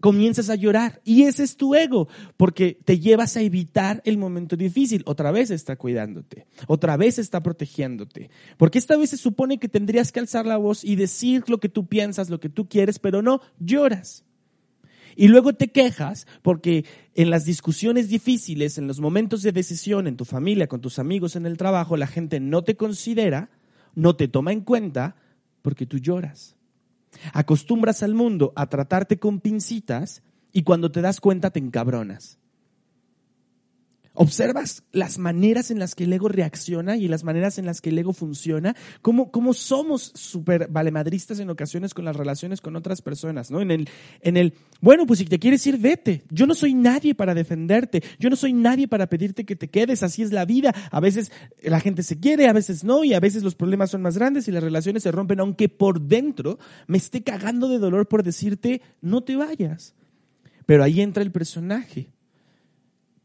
Comienzas 0.00 0.48
a 0.48 0.54
llorar 0.54 1.02
y 1.04 1.24
ese 1.24 1.42
es 1.42 1.54
tu 1.54 1.74
ego, 1.74 2.08
porque 2.38 2.78
te 2.82 2.98
llevas 2.98 3.36
a 3.36 3.42
evitar 3.42 4.00
el 4.06 4.16
momento 4.16 4.56
difícil. 4.56 5.02
Otra 5.04 5.32
vez 5.32 5.50
está 5.50 5.76
cuidándote, 5.76 6.46
otra 6.66 6.96
vez 6.96 7.18
está 7.18 7.42
protegiéndote, 7.42 8.30
porque 8.56 8.78
esta 8.78 8.96
vez 8.96 9.10
se 9.10 9.18
supone 9.18 9.58
que 9.58 9.68
tendrías 9.68 10.12
que 10.12 10.20
alzar 10.20 10.46
la 10.46 10.56
voz 10.56 10.82
y 10.82 10.96
decir 10.96 11.44
lo 11.48 11.60
que 11.60 11.68
tú 11.68 11.86
piensas, 11.86 12.30
lo 12.30 12.40
que 12.40 12.48
tú 12.48 12.70
quieres, 12.70 12.98
pero 12.98 13.20
no, 13.20 13.42
lloras. 13.58 14.24
Y 15.16 15.28
luego 15.28 15.52
te 15.52 15.68
quejas 15.68 16.26
porque 16.42 16.84
en 17.14 17.30
las 17.30 17.44
discusiones 17.44 18.08
difíciles, 18.08 18.78
en 18.78 18.86
los 18.86 19.00
momentos 19.00 19.42
de 19.42 19.52
decisión, 19.52 20.06
en 20.06 20.16
tu 20.16 20.24
familia, 20.24 20.66
con 20.66 20.80
tus 20.80 20.98
amigos, 20.98 21.36
en 21.36 21.46
el 21.46 21.56
trabajo, 21.56 21.96
la 21.96 22.06
gente 22.06 22.40
no 22.40 22.62
te 22.62 22.76
considera, 22.76 23.50
no 23.94 24.16
te 24.16 24.28
toma 24.28 24.52
en 24.52 24.62
cuenta 24.62 25.16
porque 25.62 25.86
tú 25.86 25.98
lloras. 25.98 26.56
Acostumbras 27.32 28.02
al 28.02 28.14
mundo 28.14 28.52
a 28.56 28.68
tratarte 28.68 29.18
con 29.18 29.40
pincitas 29.40 30.22
y 30.52 30.62
cuando 30.62 30.90
te 30.90 31.00
das 31.00 31.20
cuenta 31.20 31.50
te 31.50 31.60
encabronas. 31.60 32.39
¿Observas 34.14 34.82
las 34.90 35.18
maneras 35.18 35.70
en 35.70 35.78
las 35.78 35.94
que 35.94 36.02
el 36.02 36.12
ego 36.12 36.28
reacciona 36.28 36.96
y 36.96 37.06
las 37.06 37.22
maneras 37.22 37.58
en 37.58 37.66
las 37.66 37.80
que 37.80 37.90
el 37.90 37.98
ego 37.98 38.12
funciona? 38.12 38.74
¿Cómo, 39.02 39.54
somos 39.54 40.12
súper 40.16 40.66
valemadristas 40.68 41.38
en 41.38 41.48
ocasiones 41.48 41.94
con 41.94 42.04
las 42.04 42.16
relaciones 42.16 42.60
con 42.60 42.74
otras 42.74 43.02
personas? 43.02 43.52
¿no? 43.52 43.60
En, 43.60 43.70
el, 43.70 43.88
en 44.20 44.36
el, 44.36 44.54
bueno, 44.80 45.06
pues 45.06 45.20
si 45.20 45.26
te 45.26 45.38
quieres 45.38 45.64
ir, 45.68 45.78
vete. 45.78 46.24
Yo 46.28 46.46
no 46.46 46.56
soy 46.56 46.74
nadie 46.74 47.14
para 47.14 47.34
defenderte. 47.34 48.02
Yo 48.18 48.30
no 48.30 48.36
soy 48.36 48.52
nadie 48.52 48.88
para 48.88 49.06
pedirte 49.06 49.44
que 49.44 49.54
te 49.54 49.68
quedes. 49.68 50.02
Así 50.02 50.22
es 50.22 50.32
la 50.32 50.44
vida. 50.44 50.74
A 50.90 50.98
veces 50.98 51.30
la 51.62 51.78
gente 51.78 52.02
se 52.02 52.18
quiere, 52.18 52.48
a 52.48 52.52
veces 52.52 52.82
no, 52.82 53.04
y 53.04 53.14
a 53.14 53.20
veces 53.20 53.44
los 53.44 53.54
problemas 53.54 53.90
son 53.90 54.02
más 54.02 54.18
grandes 54.18 54.48
y 54.48 54.50
las 54.50 54.64
relaciones 54.64 55.04
se 55.04 55.12
rompen, 55.12 55.38
aunque 55.38 55.68
por 55.68 56.00
dentro 56.00 56.58
me 56.88 56.98
esté 56.98 57.22
cagando 57.22 57.68
de 57.68 57.78
dolor 57.78 58.08
por 58.08 58.24
decirte, 58.24 58.82
no 59.00 59.22
te 59.22 59.36
vayas. 59.36 59.94
Pero 60.66 60.82
ahí 60.82 61.00
entra 61.00 61.22
el 61.22 61.30
personaje 61.30 62.10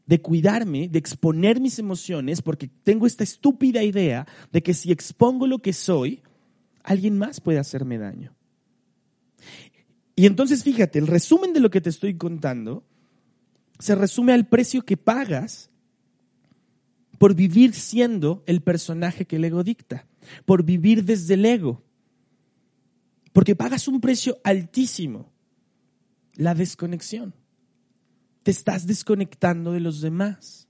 de 0.06 0.20
cuidarme, 0.20 0.88
de 0.88 0.98
exponer 0.98 1.60
mis 1.60 1.78
emociones, 1.78 2.40
porque 2.40 2.68
tengo 2.84 3.06
esta 3.06 3.24
estúpida 3.24 3.82
idea 3.82 4.26
de 4.52 4.62
que 4.62 4.72
si 4.72 4.92
expongo 4.92 5.46
lo 5.46 5.58
que 5.58 5.72
soy, 5.72 6.22
alguien 6.84 7.18
más 7.18 7.40
puede 7.40 7.58
hacerme 7.58 7.98
daño. 7.98 8.32
Y 10.14 10.26
entonces 10.26 10.62
fíjate, 10.62 10.98
el 10.98 11.08
resumen 11.08 11.52
de 11.52 11.60
lo 11.60 11.70
que 11.70 11.80
te 11.80 11.90
estoy 11.90 12.16
contando 12.16 12.84
se 13.78 13.94
resume 13.94 14.32
al 14.32 14.46
precio 14.46 14.82
que 14.82 14.96
pagas 14.96 15.70
por 17.18 17.34
vivir 17.34 17.74
siendo 17.74 18.42
el 18.46 18.62
personaje 18.62 19.26
que 19.26 19.36
el 19.36 19.44
ego 19.44 19.64
dicta, 19.64 20.06
por 20.44 20.62
vivir 20.62 21.04
desde 21.04 21.34
el 21.34 21.44
ego, 21.44 21.82
porque 23.32 23.56
pagas 23.56 23.88
un 23.88 24.00
precio 24.00 24.38
altísimo, 24.44 25.30
la 26.34 26.54
desconexión 26.54 27.34
te 28.46 28.52
estás 28.52 28.86
desconectando 28.86 29.72
de 29.72 29.80
los 29.80 30.00
demás. 30.00 30.68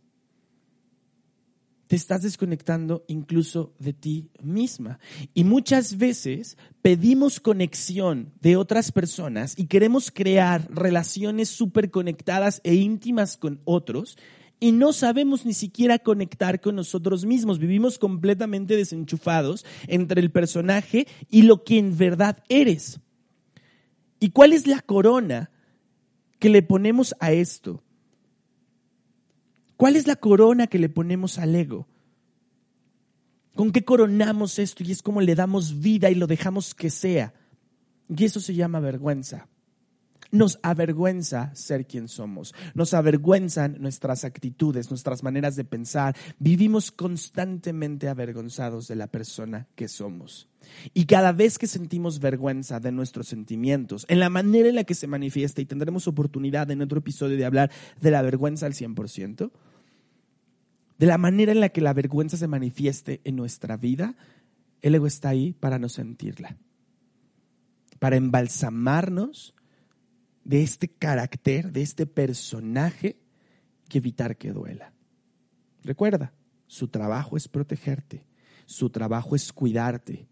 Te 1.88 1.94
estás 1.94 2.22
desconectando 2.22 3.04
incluso 3.06 3.74
de 3.78 3.92
ti 3.92 4.30
misma. 4.42 4.98
Y 5.34 5.44
muchas 5.44 5.98
veces 5.98 6.56
pedimos 6.80 7.38
conexión 7.38 8.32
de 8.40 8.56
otras 8.56 8.92
personas 8.92 9.58
y 9.58 9.66
queremos 9.66 10.10
crear 10.10 10.66
relaciones 10.74 11.50
súper 11.50 11.90
conectadas 11.90 12.62
e 12.64 12.76
íntimas 12.76 13.36
con 13.36 13.60
otros 13.66 14.16
y 14.58 14.72
no 14.72 14.94
sabemos 14.94 15.44
ni 15.44 15.52
siquiera 15.52 15.98
conectar 15.98 16.62
con 16.62 16.76
nosotros 16.76 17.26
mismos. 17.26 17.58
Vivimos 17.58 17.98
completamente 17.98 18.74
desenchufados 18.74 19.66
entre 19.86 20.22
el 20.22 20.30
personaje 20.30 21.06
y 21.28 21.42
lo 21.42 21.62
que 21.62 21.76
en 21.76 21.94
verdad 21.98 22.42
eres. 22.48 23.00
¿Y 24.18 24.30
cuál 24.30 24.54
es 24.54 24.66
la 24.66 24.80
corona 24.80 25.50
que 26.38 26.48
le 26.48 26.62
ponemos 26.62 27.14
a 27.20 27.32
esto? 27.32 27.82
¿Cuál 29.76 29.96
es 29.96 30.06
la 30.06 30.16
corona 30.16 30.66
que 30.66 30.78
le 30.78 30.88
ponemos 30.88 31.38
al 31.38 31.54
ego? 31.54 31.86
¿Con 33.54 33.72
qué 33.72 33.84
coronamos 33.84 34.58
esto? 34.58 34.84
Y 34.84 34.92
es 34.92 35.02
como 35.02 35.20
le 35.20 35.34
damos 35.34 35.80
vida 35.80 36.10
y 36.10 36.14
lo 36.14 36.26
dejamos 36.26 36.74
que 36.74 36.90
sea. 36.90 37.34
Y 38.08 38.24
eso 38.24 38.40
se 38.40 38.54
llama 38.54 38.80
vergüenza. 38.80 39.48
Nos 40.30 40.58
avergüenza 40.62 41.54
ser 41.54 41.86
quien 41.86 42.08
somos. 42.08 42.54
Nos 42.74 42.94
avergüenzan 42.94 43.76
nuestras 43.80 44.24
actitudes, 44.24 44.90
nuestras 44.90 45.22
maneras 45.22 45.56
de 45.56 45.64
pensar. 45.64 46.16
Vivimos 46.38 46.90
constantemente 46.90 48.08
avergonzados 48.08 48.88
de 48.88 48.96
la 48.96 49.06
persona 49.06 49.66
que 49.74 49.88
somos. 49.88 50.48
Y 50.94 51.06
cada 51.06 51.32
vez 51.32 51.58
que 51.58 51.66
sentimos 51.66 52.18
vergüenza 52.18 52.80
de 52.80 52.92
nuestros 52.92 53.28
sentimientos, 53.28 54.04
en 54.08 54.20
la 54.20 54.30
manera 54.30 54.68
en 54.68 54.74
la 54.74 54.84
que 54.84 54.94
se 54.94 55.06
manifiesta, 55.06 55.60
y 55.60 55.66
tendremos 55.66 56.08
oportunidad 56.08 56.70
en 56.70 56.82
otro 56.82 56.98
episodio 56.98 57.36
de 57.36 57.44
hablar 57.44 57.70
de 58.00 58.10
la 58.10 58.22
vergüenza 58.22 58.66
al 58.66 58.72
100%, 58.72 59.50
de 60.98 61.06
la 61.06 61.18
manera 61.18 61.52
en 61.52 61.60
la 61.60 61.68
que 61.68 61.80
la 61.80 61.92
vergüenza 61.92 62.36
se 62.36 62.48
manifieste 62.48 63.20
en 63.24 63.36
nuestra 63.36 63.76
vida, 63.76 64.16
el 64.82 64.94
ego 64.94 65.06
está 65.06 65.30
ahí 65.30 65.52
para 65.52 65.78
no 65.78 65.88
sentirla, 65.88 66.56
para 67.98 68.16
embalsamarnos 68.16 69.54
de 70.46 70.62
este 70.62 70.86
carácter, 70.86 71.72
de 71.72 71.82
este 71.82 72.06
personaje, 72.06 73.18
que 73.88 73.98
evitar 73.98 74.36
que 74.36 74.52
duela. 74.52 74.92
Recuerda, 75.82 76.32
su 76.68 76.86
trabajo 76.86 77.36
es 77.36 77.48
protegerte, 77.48 78.26
su 78.64 78.90
trabajo 78.90 79.34
es 79.34 79.52
cuidarte, 79.52 80.28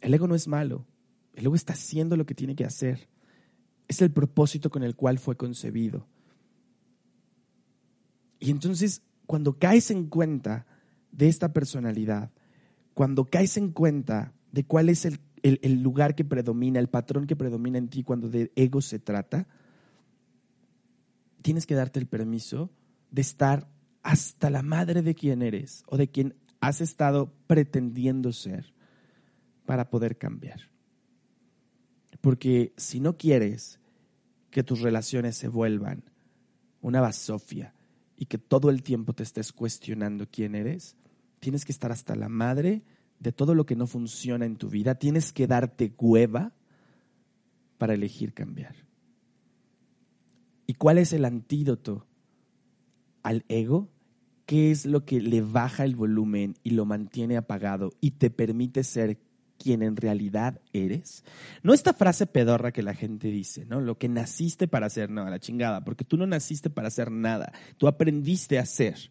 el 0.00 0.14
ego 0.14 0.26
no 0.26 0.34
es 0.34 0.48
malo, 0.48 0.86
el 1.34 1.44
ego 1.44 1.54
está 1.54 1.74
haciendo 1.74 2.16
lo 2.16 2.24
que 2.24 2.34
tiene 2.34 2.56
que 2.56 2.64
hacer. 2.64 3.10
Es 3.86 4.00
el 4.00 4.10
propósito 4.10 4.70
con 4.70 4.82
el 4.82 4.96
cual 4.96 5.18
fue 5.18 5.36
concebido. 5.36 6.06
Y 8.38 8.50
entonces, 8.50 9.02
cuando 9.26 9.58
caes 9.58 9.90
en 9.90 10.06
cuenta 10.08 10.66
de 11.12 11.28
esta 11.28 11.52
personalidad, 11.52 12.30
cuando 12.94 13.26
caes 13.26 13.58
en 13.58 13.72
cuenta 13.72 14.32
de 14.52 14.64
cuál 14.64 14.88
es 14.88 15.04
el, 15.04 15.20
el, 15.42 15.82
lugar 15.82 16.14
que 16.14 16.24
predomina, 16.24 16.80
el 16.80 16.88
patrón 16.88 17.26
que 17.26 17.36
predomina 17.36 17.78
en 17.78 17.88
ti 17.88 18.02
cuando 18.02 18.28
de 18.28 18.52
ego 18.56 18.80
se 18.80 18.98
trata, 18.98 19.46
tienes 21.42 21.66
que 21.66 21.74
darte 21.74 21.98
el 21.98 22.06
permiso 22.06 22.70
de 23.10 23.22
estar 23.22 23.68
hasta 24.02 24.50
la 24.50 24.62
madre 24.62 25.02
de 25.02 25.14
quien 25.14 25.42
eres 25.42 25.82
o 25.86 25.96
de 25.96 26.08
quien 26.08 26.34
has 26.60 26.80
estado 26.80 27.32
pretendiendo 27.46 28.32
ser 28.32 28.72
para 29.66 29.90
poder 29.90 30.18
cambiar. 30.18 30.70
Porque 32.20 32.72
si 32.76 33.00
no 33.00 33.16
quieres 33.16 33.80
que 34.50 34.62
tus 34.62 34.80
relaciones 34.80 35.36
se 35.36 35.48
vuelvan 35.48 36.04
una 36.80 37.00
basofia 37.00 37.74
y 38.16 38.26
que 38.26 38.38
todo 38.38 38.70
el 38.70 38.82
tiempo 38.82 39.12
te 39.12 39.22
estés 39.22 39.52
cuestionando 39.52 40.26
quién 40.28 40.54
eres, 40.54 40.96
tienes 41.38 41.64
que 41.64 41.72
estar 41.72 41.92
hasta 41.92 42.16
la 42.16 42.28
madre 42.28 42.82
de 43.20 43.32
todo 43.32 43.54
lo 43.54 43.66
que 43.66 43.76
no 43.76 43.86
funciona 43.86 44.46
en 44.46 44.56
tu 44.56 44.68
vida. 44.68 44.96
Tienes 44.96 45.32
que 45.32 45.46
darte 45.46 45.92
cueva 45.92 46.52
para 47.78 47.94
elegir 47.94 48.34
cambiar. 48.34 48.74
¿Y 50.66 50.74
cuál 50.74 50.98
es 50.98 51.12
el 51.12 51.24
antídoto 51.24 52.06
al 53.22 53.44
ego? 53.48 53.88
¿Qué 54.44 54.70
es 54.70 54.86
lo 54.86 55.04
que 55.04 55.20
le 55.20 55.40
baja 55.40 55.84
el 55.84 55.96
volumen 55.96 56.56
y 56.62 56.70
lo 56.70 56.84
mantiene 56.84 57.36
apagado 57.36 57.92
y 58.00 58.12
te 58.12 58.30
permite 58.30 58.84
ser 58.84 59.18
quien 59.58 59.82
en 59.82 59.96
realidad 59.96 60.60
eres? 60.72 61.24
No 61.62 61.74
esta 61.74 61.92
frase 61.92 62.26
pedorra 62.26 62.72
que 62.72 62.82
la 62.82 62.94
gente 62.94 63.28
dice, 63.28 63.66
¿no? 63.66 63.80
Lo 63.80 63.98
que 63.98 64.08
naciste 64.08 64.68
para 64.68 64.86
hacer, 64.86 65.10
no, 65.10 65.28
la 65.28 65.38
chingada, 65.38 65.84
porque 65.84 66.04
tú 66.04 66.16
no 66.16 66.26
naciste 66.26 66.70
para 66.70 66.88
hacer 66.88 67.10
nada, 67.10 67.52
tú 67.76 67.88
aprendiste 67.88 68.58
a 68.58 68.66
ser. 68.66 69.10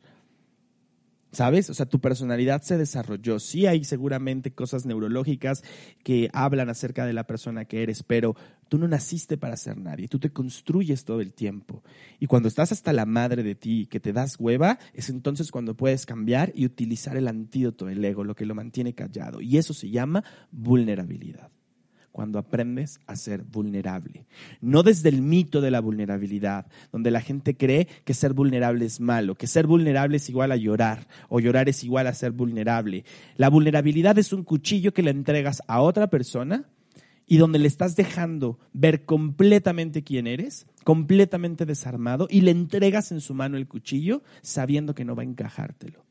¿Sabes? 1.31 1.69
O 1.69 1.73
sea, 1.73 1.85
tu 1.85 1.99
personalidad 1.99 2.61
se 2.61 2.77
desarrolló. 2.77 3.39
Sí 3.39 3.65
hay 3.65 3.83
seguramente 3.83 4.53
cosas 4.53 4.85
neurológicas 4.85 5.63
que 6.03 6.29
hablan 6.33 6.69
acerca 6.69 7.05
de 7.05 7.13
la 7.13 7.25
persona 7.25 7.65
que 7.65 7.83
eres, 7.83 8.03
pero 8.03 8.35
tú 8.69 8.77
no 8.77 8.87
naciste 8.87 9.37
para 9.37 9.57
ser 9.57 9.77
nadie, 9.77 10.07
tú 10.07 10.19
te 10.19 10.31
construyes 10.31 11.03
todo 11.03 11.19
el 11.21 11.33
tiempo. 11.33 11.83
Y 12.19 12.27
cuando 12.27 12.47
estás 12.47 12.71
hasta 12.71 12.93
la 12.93 13.05
madre 13.05 13.43
de 13.43 13.55
ti, 13.55 13.87
que 13.87 13.99
te 13.99 14.13
das 14.13 14.37
hueva, 14.39 14.79
es 14.93 15.09
entonces 15.09 15.51
cuando 15.51 15.75
puedes 15.75 16.05
cambiar 16.05 16.51
y 16.55 16.65
utilizar 16.65 17.17
el 17.17 17.27
antídoto 17.27 17.85
del 17.85 18.03
ego, 18.03 18.23
lo 18.23 18.35
que 18.35 18.45
lo 18.45 18.55
mantiene 18.55 18.93
callado. 18.93 19.41
Y 19.41 19.57
eso 19.57 19.73
se 19.73 19.89
llama 19.89 20.23
vulnerabilidad 20.51 21.51
cuando 22.17 22.39
aprendes 22.39 22.99
a 23.05 23.15
ser 23.15 23.43
vulnerable. 23.43 24.25
No 24.59 24.81
desde 24.81 25.09
el 25.09 25.21
mito 25.21 25.61
de 25.61 25.69
la 25.69 25.81
vulnerabilidad, 25.81 26.65
donde 26.91 27.11
la 27.11 27.21
gente 27.21 27.55
cree 27.55 27.87
que 28.05 28.15
ser 28.15 28.33
vulnerable 28.33 28.85
es 28.85 28.99
malo, 28.99 29.35
que 29.35 29.45
ser 29.45 29.67
vulnerable 29.67 30.17
es 30.17 30.27
igual 30.27 30.51
a 30.51 30.55
llorar 30.55 31.07
o 31.29 31.39
llorar 31.39 31.69
es 31.69 31.83
igual 31.83 32.07
a 32.07 32.15
ser 32.15 32.31
vulnerable. 32.31 33.05
La 33.35 33.51
vulnerabilidad 33.51 34.17
es 34.17 34.33
un 34.33 34.43
cuchillo 34.43 34.95
que 34.95 35.03
le 35.03 35.11
entregas 35.11 35.61
a 35.67 35.79
otra 35.79 36.09
persona 36.09 36.65
y 37.27 37.37
donde 37.37 37.59
le 37.59 37.67
estás 37.67 37.95
dejando 37.95 38.57
ver 38.73 39.05
completamente 39.05 40.01
quién 40.01 40.25
eres, 40.25 40.65
completamente 40.83 41.67
desarmado, 41.67 42.27
y 42.31 42.41
le 42.41 42.49
entregas 42.49 43.11
en 43.11 43.21
su 43.21 43.35
mano 43.35 43.57
el 43.57 43.67
cuchillo 43.67 44.23
sabiendo 44.41 44.95
que 44.95 45.05
no 45.05 45.15
va 45.15 45.21
a 45.21 45.27
encajártelo. 45.27 46.03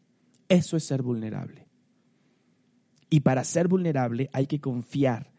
Eso 0.49 0.77
es 0.77 0.85
ser 0.85 1.03
vulnerable. 1.03 1.67
Y 3.11 3.21
para 3.21 3.43
ser 3.43 3.67
vulnerable 3.67 4.31
hay 4.33 4.47
que 4.47 4.61
confiar 4.61 5.35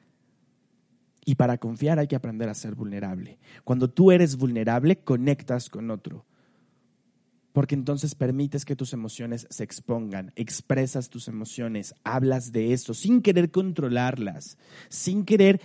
y 1.28 1.36
para 1.36 1.58
confiar 1.58 2.00
hay 2.00 2.08
que 2.08 2.16
aprender 2.16 2.48
a 2.48 2.54
ser 2.54 2.74
vulnerable. 2.74 3.38
Cuando 3.66 3.90
tú 3.90 4.14
eres 4.14 4.38
vulnerable, 4.38 5.00
conectas 5.00 5.70
con 5.70 5.92
otro. 5.92 6.26
Porque 7.52 7.76
entonces 7.76 8.16
permites 8.16 8.64
que 8.64 8.78
tus 8.78 8.94
emociones 8.94 9.46
se 9.50 9.66
expongan, 9.66 10.32
expresas 10.38 11.10
tus 11.10 11.28
emociones, 11.28 11.94
hablas 12.06 12.54
de 12.54 12.72
eso 12.72 12.94
sin 12.94 13.22
querer 13.22 13.52
controlarlas, 13.52 14.58
sin 14.88 15.26
querer 15.26 15.60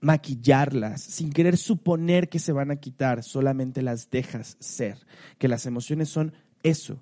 maquillarlas, 0.00 1.02
sin 1.02 1.32
querer 1.32 1.58
suponer 1.58 2.28
que 2.28 2.40
se 2.40 2.50
van 2.50 2.72
a 2.72 2.76
quitar, 2.80 3.22
solamente 3.22 3.82
las 3.82 4.10
dejas 4.10 4.56
ser. 4.58 5.06
Que 5.38 5.46
las 5.46 5.64
emociones 5.64 6.08
son 6.08 6.32
eso, 6.64 7.00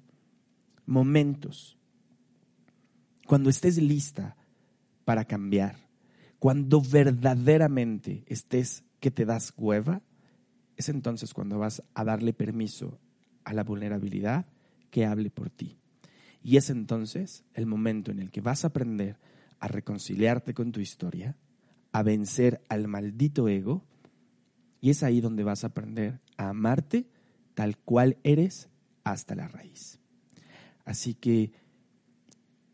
momentos. 0.84 1.78
Cuando 3.26 3.48
estés 3.48 3.78
lista 3.78 4.36
para 5.06 5.24
cambiar, 5.24 5.81
cuando 6.42 6.80
verdaderamente 6.80 8.24
estés 8.26 8.82
que 8.98 9.12
te 9.12 9.24
das 9.24 9.54
hueva, 9.56 10.02
es 10.76 10.88
entonces 10.88 11.34
cuando 11.34 11.60
vas 11.60 11.84
a 11.94 12.02
darle 12.02 12.32
permiso 12.32 12.98
a 13.44 13.52
la 13.52 13.62
vulnerabilidad 13.62 14.46
que 14.90 15.06
hable 15.06 15.30
por 15.30 15.50
ti. 15.50 15.78
Y 16.42 16.56
es 16.56 16.68
entonces 16.68 17.44
el 17.54 17.66
momento 17.66 18.10
en 18.10 18.18
el 18.18 18.32
que 18.32 18.40
vas 18.40 18.64
a 18.64 18.66
aprender 18.66 19.20
a 19.60 19.68
reconciliarte 19.68 20.52
con 20.52 20.72
tu 20.72 20.80
historia, 20.80 21.36
a 21.92 22.02
vencer 22.02 22.60
al 22.68 22.88
maldito 22.88 23.46
ego, 23.46 23.84
y 24.80 24.90
es 24.90 25.04
ahí 25.04 25.20
donde 25.20 25.44
vas 25.44 25.62
a 25.62 25.68
aprender 25.68 26.18
a 26.38 26.48
amarte 26.48 27.06
tal 27.54 27.78
cual 27.78 28.16
eres 28.24 28.68
hasta 29.04 29.36
la 29.36 29.46
raíz. 29.46 30.00
Así 30.84 31.14
que 31.14 31.52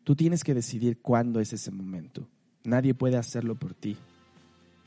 tú 0.04 0.16
tienes 0.16 0.42
que 0.42 0.54
decidir 0.54 1.02
cuándo 1.02 1.38
es 1.38 1.52
ese 1.52 1.70
momento. 1.70 2.31
Nadie 2.64 2.94
puede 2.94 3.16
hacerlo 3.16 3.54
por 3.54 3.74
ti. 3.74 3.96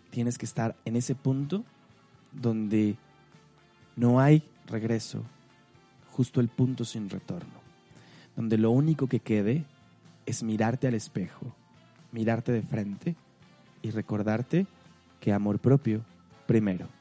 Tienes 0.09 0.37
que 0.37 0.45
estar 0.45 0.75
en 0.85 0.95
ese 0.95 1.15
punto 1.15 1.63
donde 2.31 2.95
no 3.95 4.19
hay 4.19 4.43
regreso, 4.67 5.23
justo 6.11 6.39
el 6.41 6.49
punto 6.49 6.85
sin 6.85 7.09
retorno, 7.09 7.61
donde 8.35 8.57
lo 8.57 8.71
único 8.71 9.07
que 9.07 9.19
quede 9.19 9.65
es 10.25 10.43
mirarte 10.43 10.87
al 10.87 10.93
espejo, 10.93 11.53
mirarte 12.11 12.51
de 12.51 12.61
frente 12.61 13.15
y 13.81 13.91
recordarte 13.91 14.67
que 15.19 15.33
amor 15.33 15.59
propio 15.59 16.01
primero. 16.47 17.00